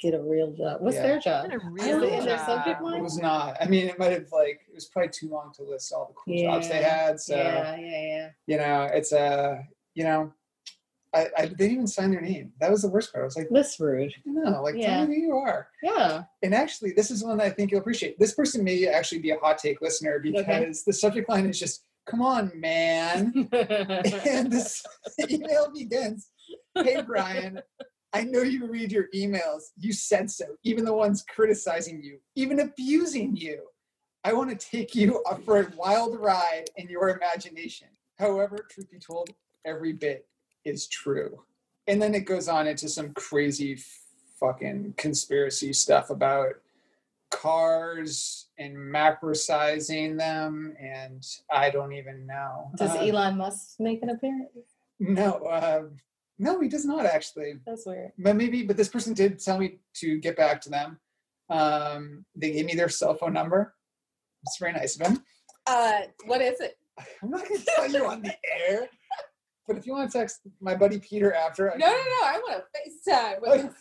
Get 0.00 0.14
a 0.14 0.22
real 0.22 0.52
job. 0.52 0.80
What's 0.80 0.96
Yeah. 0.96 1.02
their 1.02 1.18
job? 1.18 1.44
What 1.44 1.52
a 1.52 1.56
Is 1.56 1.62
real 1.86 2.02
it 2.04 2.12
in 2.12 2.24
their 2.24 2.36
job. 2.36 2.46
subject 2.46 2.80
It 2.80 3.02
was 3.02 3.18
not. 3.18 3.56
I 3.60 3.66
mean, 3.66 3.86
it 3.88 3.98
might 3.98 4.12
have 4.12 4.30
like 4.32 4.60
it 4.68 4.74
was 4.74 4.86
probably 4.86 5.10
too 5.10 5.28
long 5.28 5.52
to 5.56 5.62
list 5.62 5.92
all 5.92 6.06
the 6.06 6.14
cool 6.14 6.42
jobs 6.42 6.68
they 6.68 6.82
had. 6.82 7.20
So 7.20 7.36
yeah, 7.36 7.76
yeah, 7.76 8.02
yeah. 8.02 8.28
you 8.46 8.56
know, 8.58 8.84
it's 8.84 9.12
a 9.12 9.62
you 9.94 10.04
know, 10.04 10.32
I, 11.14 11.26
I 11.36 11.46
they 11.46 11.54
didn't 11.54 11.72
even 11.72 11.86
sign 11.86 12.10
their 12.10 12.20
name. 12.20 12.52
That 12.60 12.70
was 12.70 12.82
the 12.82 12.88
worst 12.88 13.12
part. 13.12 13.22
I 13.22 13.24
was 13.24 13.36
like, 13.36 13.48
"This 13.50 13.78
rude. 13.80 14.14
no, 14.24 14.62
like 14.62 14.76
Yeah. 14.76 14.98
tell 14.98 15.06
me 15.08 15.16
who 15.16 15.26
you 15.26 15.34
are. 15.36 15.68
Yeah. 15.82 16.24
And 16.42 16.54
actually, 16.54 16.92
this 16.92 17.10
is 17.10 17.24
one 17.24 17.38
that 17.38 17.46
I 17.46 17.50
think 17.50 17.70
you'll 17.70 17.80
appreciate. 17.80 18.18
This 18.18 18.34
person 18.34 18.62
may 18.62 18.86
actually 18.86 19.20
be 19.20 19.30
a 19.30 19.38
hot 19.38 19.58
take 19.58 19.80
listener 19.80 20.18
because 20.20 20.84
the 20.84 20.92
subject 20.92 21.28
line 21.28 21.46
is 21.46 21.58
just, 21.58 21.84
"Come 22.06 22.22
on, 22.22 22.52
man." 22.54 23.48
and 23.52 24.52
this 24.52 24.84
email 25.28 25.72
begins, 25.74 26.30
"Hey 26.76 27.02
Brian, 27.04 27.60
I 28.12 28.22
know 28.22 28.42
you 28.42 28.66
read 28.66 28.92
your 28.92 29.06
emails. 29.14 29.62
You 29.78 29.92
said 29.92 30.30
so. 30.30 30.44
Even 30.64 30.84
the 30.84 30.94
ones 30.94 31.24
criticizing 31.28 32.02
you, 32.02 32.18
even 32.36 32.60
abusing 32.60 33.34
you. 33.36 33.62
I 34.22 34.32
want 34.34 34.50
to 34.50 34.56
take 34.70 34.94
you 34.94 35.22
up 35.22 35.42
for 35.44 35.60
a 35.60 35.72
wild 35.76 36.20
ride 36.20 36.66
in 36.76 36.88
your 36.90 37.08
imagination. 37.08 37.88
However, 38.18 38.66
truth 38.70 38.90
be 38.90 38.98
told, 38.98 39.30
every 39.64 39.94
bit 39.94 40.26
is 40.64 40.86
true." 40.86 41.42
And 41.86 42.00
then 42.00 42.14
it 42.14 42.20
goes 42.26 42.48
on 42.48 42.66
into 42.68 42.88
some 42.88 43.12
crazy 43.14 43.78
fucking 44.38 44.94
conspiracy 44.96 45.72
stuff 45.72 46.10
about 46.10 46.54
cars 47.30 48.48
and 48.58 48.76
macrosizing 48.76 50.16
them 50.18 50.74
and 50.80 51.24
i 51.52 51.70
don't 51.70 51.92
even 51.92 52.26
know 52.26 52.70
Does 52.76 52.90
Uh, 52.96 53.00
Elon 53.02 53.36
Musk 53.38 53.76
make 53.78 54.02
an 54.02 54.10
appearance? 54.10 54.48
no 54.98 55.32
uh, 55.44 55.82
no 56.38 56.60
he 56.60 56.68
does 56.68 56.84
not 56.84 57.06
actually 57.06 57.54
That's 57.66 57.86
weird. 57.86 58.12
but 58.18 58.34
maybe 58.36 58.62
but 58.64 58.76
this 58.76 58.88
person 58.88 59.14
did 59.14 59.38
tell 59.38 59.58
me 59.58 59.78
to 59.94 60.18
get 60.18 60.36
back 60.36 60.60
to 60.62 60.70
them 60.70 60.98
um, 61.50 62.24
they 62.34 62.52
gave 62.52 62.66
me 62.66 62.74
their 62.74 62.88
cell 62.88 63.14
phone 63.14 63.32
number 63.32 63.74
it's 64.44 64.58
very 64.58 64.72
nice 64.72 64.98
of 64.98 65.06
him 65.06 65.22
Uh, 65.66 66.00
what 66.26 66.40
is 66.40 66.60
it? 66.60 66.78
i'm 67.22 67.30
not 67.30 67.46
going 67.48 67.60
to 67.60 67.66
tell 67.76 67.90
you 67.90 68.06
on 68.06 68.22
the 68.22 68.34
air 68.68 68.88
but 69.70 69.78
if 69.78 69.86
you 69.86 69.92
want 69.92 70.10
to 70.10 70.18
text 70.18 70.40
my 70.60 70.74
buddy 70.74 70.98
peter 70.98 71.32
after 71.32 71.72
I 71.72 71.76
No, 71.76 71.86
no, 71.86 71.92
no. 71.92 72.26
I 72.26 72.40
want 72.48 72.62
to 72.62 73.10
FaceTime 73.10 73.40
with 73.40 73.62
this. 73.62 73.74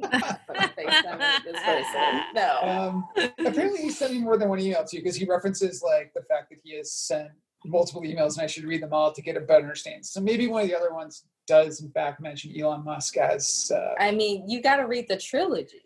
FaceTime 0.00 1.18
with 1.18 1.52
this 1.52 1.62
person. 1.62 2.20
No. 2.32 2.58
Um, 2.62 3.08
apparently, 3.44 3.82
he 3.82 3.90
sent 3.90 4.12
me 4.12 4.20
more 4.20 4.38
than 4.38 4.48
one 4.48 4.60
email 4.60 4.84
to 4.84 4.96
you 4.96 5.02
because 5.02 5.16
he 5.16 5.24
references 5.24 5.82
like 5.82 6.12
the 6.14 6.22
fact 6.22 6.50
that 6.50 6.58
he 6.62 6.76
has 6.76 6.92
sent 6.92 7.30
multiple 7.66 8.02
emails, 8.02 8.36
and 8.36 8.44
I 8.44 8.46
should 8.46 8.64
read 8.64 8.82
them 8.82 8.92
all 8.92 9.12
to 9.12 9.20
get 9.20 9.36
a 9.36 9.40
better 9.40 9.64
understanding. 9.64 10.04
So 10.04 10.20
maybe 10.20 10.46
one 10.46 10.62
of 10.62 10.68
the 10.68 10.76
other 10.76 10.94
ones 10.94 11.24
does, 11.48 11.80
in 11.80 11.90
fact, 11.90 12.20
mention 12.20 12.58
Elon 12.58 12.84
Musk 12.84 13.16
as. 13.16 13.72
Uh, 13.74 13.94
I 13.98 14.12
mean, 14.12 14.48
you 14.48 14.62
got 14.62 14.76
to 14.76 14.84
read 14.84 15.08
the 15.08 15.16
trilogy. 15.16 15.82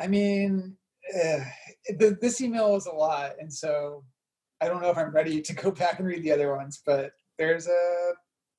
I 0.00 0.06
mean, 0.06 0.76
uh, 1.14 1.40
the, 1.98 2.16
this 2.22 2.40
email 2.40 2.74
is 2.76 2.86
a 2.86 2.92
lot, 2.92 3.32
and 3.38 3.52
so 3.52 4.02
I 4.62 4.68
don't 4.68 4.80
know 4.80 4.90
if 4.90 4.96
I'm 4.96 5.12
ready 5.12 5.42
to 5.42 5.54
go 5.54 5.70
back 5.70 5.98
and 5.98 6.08
read 6.08 6.22
the 6.22 6.32
other 6.32 6.56
ones, 6.56 6.80
but 6.86 7.12
there's 7.38 7.66
a 7.66 8.12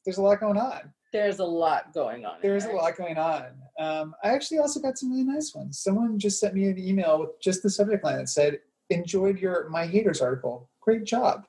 there's 0.06 0.18
a 0.18 0.22
lot 0.22 0.40
going 0.40 0.58
on. 0.58 0.92
There's 1.12 1.40
a 1.40 1.46
lot 1.46 1.94
going 1.94 2.26
on. 2.26 2.38
There's 2.42 2.66
a 2.66 2.72
lot 2.72 2.98
going 2.98 3.18
on. 3.18 3.46
Um, 3.78 4.16
I 4.24 4.30
actually 4.30 4.58
also 4.60 4.80
got 4.80 4.98
some 4.98 5.12
really 5.12 5.24
nice 5.24 5.54
ones. 5.54 5.80
Someone 5.80 6.18
just 6.18 6.40
sent 6.40 6.56
me 6.56 6.66
an 6.66 6.80
email 6.80 7.20
with 7.20 7.40
just 7.40 7.62
the 7.62 7.70
subject 7.70 8.04
line 8.04 8.18
that 8.18 8.30
said, 8.30 8.60
"Enjoyed 8.90 9.38
your 9.40 9.70
My 9.70 9.86
Haters 9.86 10.22
article. 10.22 10.70
Great 10.82 11.04
job." 11.04 11.46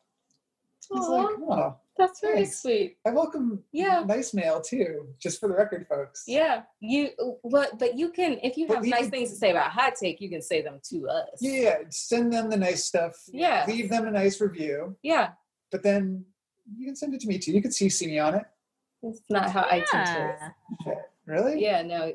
I 0.94 0.98
was 0.98 1.08
like, 1.08 1.36
"Oh, 1.48 1.76
that's 1.96 2.20
very 2.20 2.44
sweet. 2.44 2.98
I 3.06 3.10
welcome 3.10 3.64
Yeah. 3.72 4.04
nice 4.06 4.34
mail 4.34 4.60
too, 4.60 5.08
just 5.18 5.40
for 5.40 5.48
the 5.48 5.54
record, 5.54 5.86
folks." 5.88 6.24
Yeah, 6.26 6.64
you. 6.80 7.08
What? 7.40 7.78
But 7.78 7.96
you 7.96 8.10
can, 8.10 8.38
if 8.42 8.58
you 8.58 8.66
But 8.68 8.76
have 8.76 8.84
nice 8.84 9.00
can- 9.02 9.10
things 9.12 9.30
to 9.30 9.36
say 9.36 9.50
about 9.50 9.70
hot 9.70 9.94
take, 9.96 10.20
you 10.20 10.28
can 10.28 10.42
say 10.42 10.60
them 10.60 10.78
to 10.90 11.08
us. 11.08 11.38
Yeah, 11.40 11.60
yeah. 11.62 11.76
Send 11.88 12.30
them 12.34 12.50
the 12.50 12.58
nice 12.58 12.84
stuff. 12.84 13.14
Yeah. 13.32 13.64
Leave 13.66 13.88
them 13.88 14.06
a 14.06 14.10
nice 14.10 14.42
review, 14.42 14.94
Yeah. 15.02 15.30
but 15.70 15.82
then 15.82 16.26
you 16.76 16.86
can 16.86 16.96
send 16.96 17.14
it 17.14 17.20
to 17.20 17.28
me 17.28 17.38
too. 17.38 17.52
You 17.52 17.62
can 17.62 17.70
CC 17.70 18.06
me 18.06 18.18
on 18.18 18.34
it. 18.34 18.44
It's 19.02 19.20
not 19.28 19.50
how 19.50 19.62
iTunes 19.64 19.84
Yeah. 19.92 20.18
works. 20.86 21.04
Really? 21.26 21.62
Yeah, 21.62 21.82
no, 21.82 22.12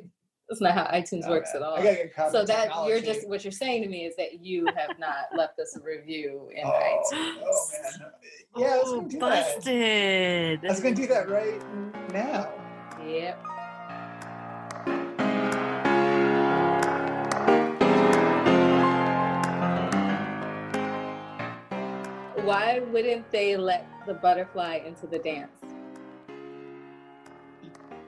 that's 0.48 0.62
not 0.62 0.74
how 0.74 0.86
iTunes 0.86 1.24
Oh, 1.26 1.30
works 1.32 1.52
man. 1.54 1.62
at 1.64 1.68
all. 1.68 1.76
I 1.76 1.84
gotta 1.84 1.96
get 1.96 2.16
So 2.16 2.24
up 2.24 2.42
in 2.42 2.48
that 2.48 2.88
you're 2.88 3.02
just 3.02 3.28
what 3.28 3.44
you're 3.44 3.52
saying 3.52 3.84
to 3.84 3.90
me 3.90 4.06
is 4.06 4.16
that 4.16 4.44
you 4.44 4.72
have 4.76 4.98
not 4.98 5.26
left 5.36 5.60
us 5.60 5.76
a 5.78 5.82
review 5.82 6.50
in 6.54 6.66
Oh, 6.66 6.72
iTunes. 6.72 7.36
oh 7.44 7.70
man. 8.02 8.12
Yeah, 8.58 8.68
I 8.68 8.78
was 8.78 8.88
Oh, 8.88 8.96
gonna 8.98 9.10
do 9.10 9.20
that. 9.20 9.56
busted. 9.56 10.66
I 10.66 10.68
was 10.70 10.80
gonna 10.82 10.96
do 10.96 11.08
that 11.08 11.30
right 11.30 11.62
now. 12.12 12.52
Yep. 13.06 13.46
Why 22.44 22.80
wouldn't 22.80 23.30
they 23.32 23.56
let 23.58 23.86
the 24.10 24.15
butterfly 24.15 24.82
into 24.88 25.06
the 25.06 25.19
dance? 25.19 25.52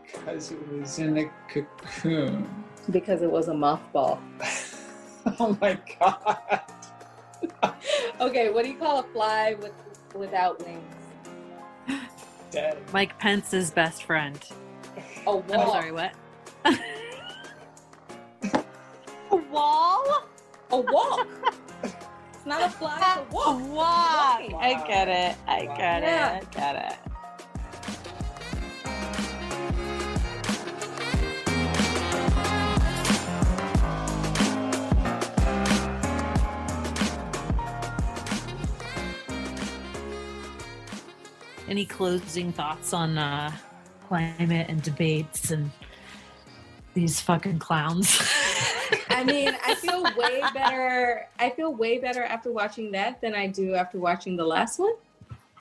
Because 0.04 0.52
it 0.52 0.72
was 0.74 0.98
in 0.98 1.16
a 1.16 1.32
cocoon. 1.48 2.66
Because 2.90 3.22
it 3.22 3.32
was 3.32 3.50
a 3.50 3.54
mothball. 3.54 4.20
oh 5.40 5.56
my 5.62 5.78
god. 6.00 6.62
Okay, 8.20 8.52
what 8.52 8.64
do 8.64 8.70
you 8.70 8.78
call 8.78 9.00
a 9.00 9.04
fly 9.04 9.56
with 9.60 9.72
without 10.14 10.64
wings? 10.64 12.04
Dead. 12.52 12.78
Mike 12.94 13.18
Pence's 13.18 13.72
best 13.72 14.04
friend. 14.04 14.40
A 15.26 15.36
wall. 15.38 15.44
I'm 15.52 15.68
sorry, 15.68 15.92
what? 15.92 16.14
a 19.32 19.36
wall? 19.52 20.24
A 20.70 20.78
walk. 20.78 21.28
It's 22.42 22.48
not 22.48 22.64
a 22.64 22.70
fly, 22.70 22.98
it's 22.98 23.18
a 23.18 23.22
A 23.32 23.34
walk. 23.36 23.70
walk. 23.70 24.40
Walking. 24.40 24.56
I 24.56 24.88
get 24.88 25.08
it. 25.08 25.38
I 25.48 25.66
get 25.66 26.02
Yeah. 26.02 26.38
it. 26.38 26.48
I 26.48 26.60
get 26.60 26.92
it. 26.94 28.02
Any 41.68 41.86
closing 41.86 42.52
thoughts 42.52 42.94
on 42.94 43.18
uh, 43.18 43.52
climate 44.08 44.68
and 44.70 44.82
debates 44.82 45.52
and 45.52 45.72
these 46.94 47.22
fucking 47.22 47.60
clowns? 47.60 48.20
I 49.22 49.24
mean, 49.24 49.56
I 49.64 49.76
feel 49.76 50.04
way 50.18 50.42
better. 50.52 51.28
I 51.38 51.52
feel 51.52 51.76
way 51.76 52.00
better 52.00 52.24
after 52.24 52.52
watching 52.52 52.92
that 52.94 53.22
than 53.22 53.36
I 53.36 53.46
do 53.46 53.76
after 53.76 54.00
watching 54.00 54.36
the 54.36 54.44
last 54.46 54.80
one. 54.80 54.94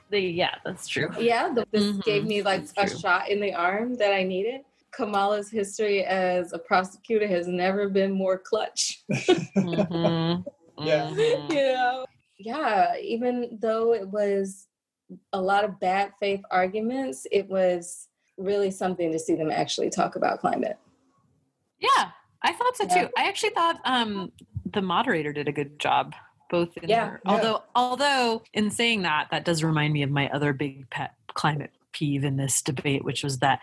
The- 0.09 0.19
yeah, 0.19 0.55
that's 0.65 0.89
true. 0.89 1.11
Yeah, 1.19 1.53
the, 1.53 1.67
this 1.71 1.85
Mhm, 1.85 2.05
gave 2.05 2.25
me 2.25 2.43
like 2.43 2.65
a 2.79 2.89
true. 2.89 2.99
shot 2.99 3.29
in 3.29 3.39
the 3.39 3.53
arm 3.53 3.97
that 3.97 4.15
I 4.15 4.23
needed. 4.23 4.63
Kamala's 4.93 5.51
history 5.51 6.03
as 6.05 6.55
a 6.55 6.59
prosecutor 6.59 7.27
has 7.29 7.47
never 7.49 7.89
been 7.91 8.13
more 8.13 8.39
clutch. 8.39 9.05
Mhm. 9.57 10.45
Yeah. 10.79 11.11
Mhm. 11.11 11.51
you 11.51 11.73
know? 11.75 12.07
Yeah, 12.39 12.97
even 12.97 13.59
though 13.61 13.93
it 13.93 14.09
was 14.09 14.69
a 15.35 15.41
lot 15.41 15.65
of 15.65 15.79
bad 15.79 16.13
faith 16.19 16.41
arguments, 16.51 17.27
it 17.31 17.47
was 17.47 18.09
really 18.39 18.71
something 18.71 19.13
to 19.13 19.19
see 19.19 19.35
them 19.35 19.51
actually 19.51 19.91
talk 19.91 20.17
about 20.17 20.41
climate. 20.41 20.79
Yeah, 21.79 22.11
I 22.43 22.53
thought 22.53 22.77
so 22.77 22.85
Yeah. 22.85 23.03
too. 23.07 23.09
I 23.17 23.29
actually 23.29 23.51
thought 23.51 23.81
um, 23.85 24.33
the 24.71 24.83
moderator 24.83 25.33
did 25.33 25.49
a 25.49 25.53
good 25.53 25.79
job. 25.79 26.15
Both 26.51 26.77
in 26.79 26.89
Yeah. 26.89 27.07
her, 27.11 27.21
Yeah. 27.25 27.31
although 27.33 27.63
although 27.77 28.43
in 28.53 28.71
saying 28.71 29.03
that, 29.03 29.29
that 29.31 29.45
does 29.45 29.63
remind 29.63 29.93
me 29.93 30.03
of 30.03 30.11
my 30.11 30.29
other 30.31 30.53
big 30.53 30.91
pet 30.91 31.15
climate 31.35 31.71
peeve 31.93 32.25
in 32.25 32.37
this 32.37 32.61
debate, 32.63 33.05
which 33.05 33.23
was 33.23 33.39
that 33.39 33.61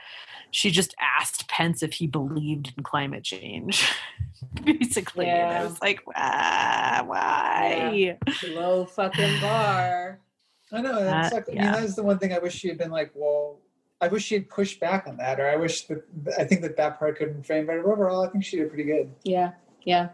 she 0.51 0.71
just 0.71 0.95
asked 1.19 1.49
Pence 1.49 1.83
if 1.83 1.93
he 1.93 2.07
believed 2.07 2.73
in 2.77 2.83
climate 2.83 3.23
change. 3.25 3.91
Basically, 4.63 5.25
and 5.25 5.51
I 5.57 5.63
was 5.65 5.81
like, 5.81 6.01
ah, 6.15 7.03
why? 7.05 8.17
Low 8.47 8.85
fucking 8.85 9.41
bar. 9.41 10.19
I 10.71 10.81
know. 10.81 10.91
Uh, 10.91 11.03
That's 11.03 11.33
like, 11.33 11.49
I 11.49 11.51
mean, 11.53 11.63
yeah. 11.63 11.71
that's 11.79 11.95
the 11.95 12.03
one 12.03 12.19
thing 12.19 12.33
I 12.33 12.39
wish 12.39 12.53
she 12.55 12.67
had 12.67 12.77
been 12.77 12.91
like, 12.91 13.11
well, 13.13 13.59
I 13.99 14.07
wish 14.07 14.23
she 14.23 14.35
had 14.35 14.49
pushed 14.49 14.79
back 14.79 15.07
on 15.07 15.17
that, 15.17 15.39
or 15.39 15.49
I 15.49 15.55
wish 15.55 15.83
that 15.87 16.03
I 16.37 16.43
think 16.43 16.61
that 16.61 16.77
that 16.77 16.99
part 16.99 17.17
couldn't 17.17 17.45
frame. 17.45 17.65
framed 17.65 17.67
better. 17.67 17.91
Overall, 17.91 18.23
I 18.23 18.29
think 18.29 18.43
she 18.43 18.57
did 18.57 18.69
pretty 18.69 18.83
good. 18.83 19.11
Yeah, 19.23 19.51
yeah. 19.85 20.09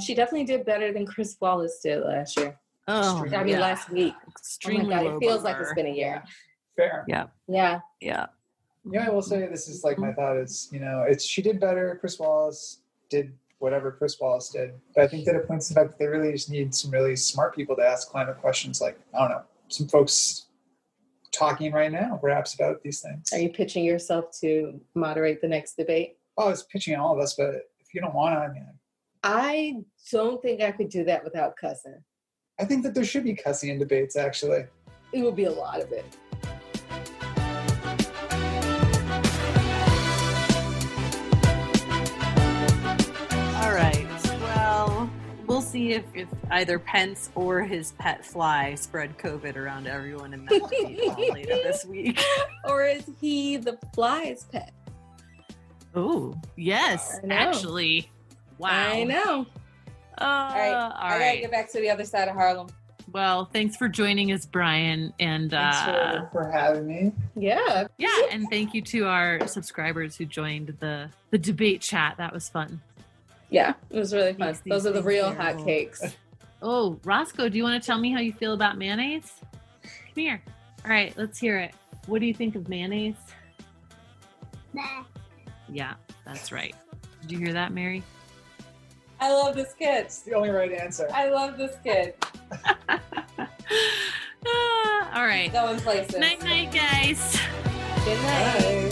She 0.00 0.14
definitely 0.14 0.44
did 0.44 0.66
better 0.66 0.92
than 0.92 1.06
Chris 1.06 1.36
Wallace 1.40 1.80
did 1.82 2.04
last 2.04 2.36
year. 2.36 2.58
Oh, 2.88 3.24
I 3.32 3.44
mean, 3.44 3.54
yeah. 3.54 3.60
last 3.60 3.90
week. 3.90 4.14
Oh 4.18 4.30
extremely 4.30 4.94
my 4.94 5.04
god, 5.04 5.14
it 5.14 5.18
feels 5.18 5.42
like 5.44 5.56
it's 5.60 5.72
been 5.72 5.86
a 5.86 5.94
year. 5.94 6.22
Fair. 6.76 7.04
Yeah, 7.08 7.26
Yeah, 7.48 7.80
yeah. 8.00 8.26
Yeah, 8.90 9.06
I 9.06 9.10
will 9.10 9.22
say 9.22 9.46
this 9.46 9.68
is 9.68 9.84
like 9.84 9.98
my 9.98 10.08
mm-hmm. 10.08 10.16
thought 10.16 10.36
is, 10.38 10.68
you 10.72 10.80
know, 10.80 11.04
it's 11.06 11.24
she 11.24 11.40
did 11.40 11.60
better. 11.60 11.96
Chris 12.00 12.18
Wallace 12.18 12.80
did 13.10 13.32
whatever 13.58 13.92
Chris 13.92 14.18
Wallace 14.20 14.48
did, 14.50 14.72
but 14.94 15.04
I 15.04 15.06
think 15.06 15.24
that 15.26 15.36
it 15.36 15.46
points 15.46 15.68
to 15.68 15.74
the 15.74 15.80
fact 15.80 15.90
that 15.90 15.98
they 16.00 16.06
really 16.06 16.32
just 16.32 16.50
need 16.50 16.74
some 16.74 16.90
really 16.90 17.14
smart 17.14 17.54
people 17.54 17.76
to 17.76 17.82
ask 17.82 18.10
climate 18.10 18.38
questions. 18.40 18.80
Like 18.80 18.98
I 19.14 19.20
don't 19.20 19.30
know, 19.30 19.42
some 19.68 19.86
folks 19.86 20.46
talking 21.32 21.72
right 21.72 21.90
now, 21.90 22.18
perhaps 22.20 22.54
about 22.54 22.82
these 22.82 23.00
things. 23.00 23.28
Are 23.32 23.38
you 23.38 23.50
pitching 23.50 23.84
yourself 23.84 24.26
to 24.40 24.80
moderate 24.94 25.40
the 25.40 25.48
next 25.48 25.76
debate? 25.76 26.16
Oh, 26.36 26.50
it's 26.50 26.64
pitching 26.64 26.94
all 26.96 27.14
of 27.14 27.20
us, 27.20 27.34
but 27.34 27.54
if 27.80 27.94
you 27.94 28.00
don't 28.00 28.14
want 28.14 28.34
to, 28.34 28.38
I 28.38 28.52
mean, 28.52 28.66
I 29.22 29.76
don't 30.10 30.40
think 30.42 30.60
I 30.62 30.72
could 30.72 30.88
do 30.88 31.04
that 31.04 31.24
without 31.24 31.56
cussing. 31.56 32.02
I 32.60 32.64
think 32.64 32.82
that 32.84 32.94
there 32.94 33.04
should 33.04 33.24
be 33.24 33.34
cussing 33.34 33.70
in 33.70 33.78
debates. 33.78 34.16
Actually, 34.16 34.66
It 35.12 35.22
would 35.22 35.36
be 35.36 35.44
a 35.44 35.50
lot 35.50 35.80
of 35.80 35.90
it. 35.92 36.04
See 45.72 45.92
if, 45.92 46.04
if 46.14 46.28
either 46.50 46.78
Pence 46.78 47.30
or 47.34 47.62
his 47.62 47.92
pet 47.92 48.24
fly 48.24 48.74
spread 48.74 49.16
COVID 49.16 49.56
around 49.56 49.86
everyone 49.86 50.34
in 50.34 50.44
that 50.44 50.70
debate 50.70 51.32
later 51.32 51.54
this 51.56 51.84
week. 51.84 52.22
Or 52.64 52.86
is 52.86 53.04
he 53.20 53.56
the 53.56 53.76
fly's 53.92 54.44
pet? 54.44 54.72
Oh, 55.96 56.40
yes, 56.56 57.18
actually. 57.28 58.08
Wow. 58.58 58.70
I 58.70 59.02
know. 59.02 59.46
Uh, 60.16 60.24
All 60.24 60.54
right. 60.54 60.72
all 60.72 60.92
I 60.94 61.08
gotta 61.10 61.24
right. 61.24 61.40
get 61.40 61.50
back 61.50 61.72
to 61.72 61.80
the 61.80 61.90
other 61.90 62.04
side 62.04 62.28
of 62.28 62.34
Harlem. 62.34 62.68
Well, 63.10 63.46
thanks 63.46 63.76
for 63.76 63.88
joining 63.88 64.30
us, 64.30 64.46
Brian. 64.46 65.12
And 65.18 65.50
thanks 65.50 65.76
uh, 65.78 66.28
for, 66.30 66.44
for 66.44 66.50
having 66.50 66.86
me. 66.86 67.12
Yeah. 67.34 67.88
yeah, 67.98 68.22
and 68.30 68.46
thank 68.48 68.74
you 68.74 68.82
to 68.82 69.06
our 69.06 69.46
subscribers 69.48 70.16
who 70.16 70.24
joined 70.24 70.76
the, 70.78 71.10
the 71.30 71.38
debate 71.38 71.80
chat. 71.80 72.14
That 72.18 72.32
was 72.32 72.48
fun. 72.48 72.80
Yeah. 73.52 73.74
It 73.90 73.98
was 73.98 74.14
really 74.14 74.32
fun. 74.32 74.48
These 74.48 74.62
Those 74.66 74.86
are 74.86 74.92
the 74.92 75.02
real 75.02 75.32
terrible. 75.34 75.64
hotcakes. 75.64 76.14
Oh, 76.62 76.98
Roscoe, 77.04 77.48
do 77.48 77.58
you 77.58 77.64
want 77.64 77.80
to 77.82 77.86
tell 77.86 77.98
me 77.98 78.10
how 78.10 78.20
you 78.20 78.32
feel 78.32 78.54
about 78.54 78.78
mayonnaise? 78.78 79.32
Come 79.82 79.90
here. 80.14 80.42
All 80.84 80.90
right, 80.90 81.12
let's 81.18 81.38
hear 81.38 81.58
it. 81.58 81.74
What 82.06 82.20
do 82.20 82.26
you 82.26 82.34
think 82.34 82.56
of 82.56 82.68
mayonnaise? 82.68 83.16
Nah. 84.72 85.04
Yeah, 85.68 85.94
that's 86.24 86.50
right. 86.50 86.74
Did 87.20 87.32
you 87.32 87.38
hear 87.38 87.52
that, 87.52 87.72
Mary? 87.72 88.02
I 89.20 89.30
love 89.32 89.54
this 89.54 89.74
kid. 89.74 90.06
It's 90.06 90.20
the 90.22 90.32
only 90.34 90.50
right 90.50 90.72
answer. 90.72 91.08
I 91.12 91.28
love 91.28 91.56
this 91.58 91.76
kid. 91.84 92.14
Ah, 94.44 95.20
all 95.20 95.26
right. 95.26 95.52
Going 95.52 95.78
places. 95.78 96.18
Night, 96.18 96.42
night, 96.42 96.72
guys. 96.72 97.38
Good 98.04 98.20
night. 98.22 98.90
Bye. 98.90 98.91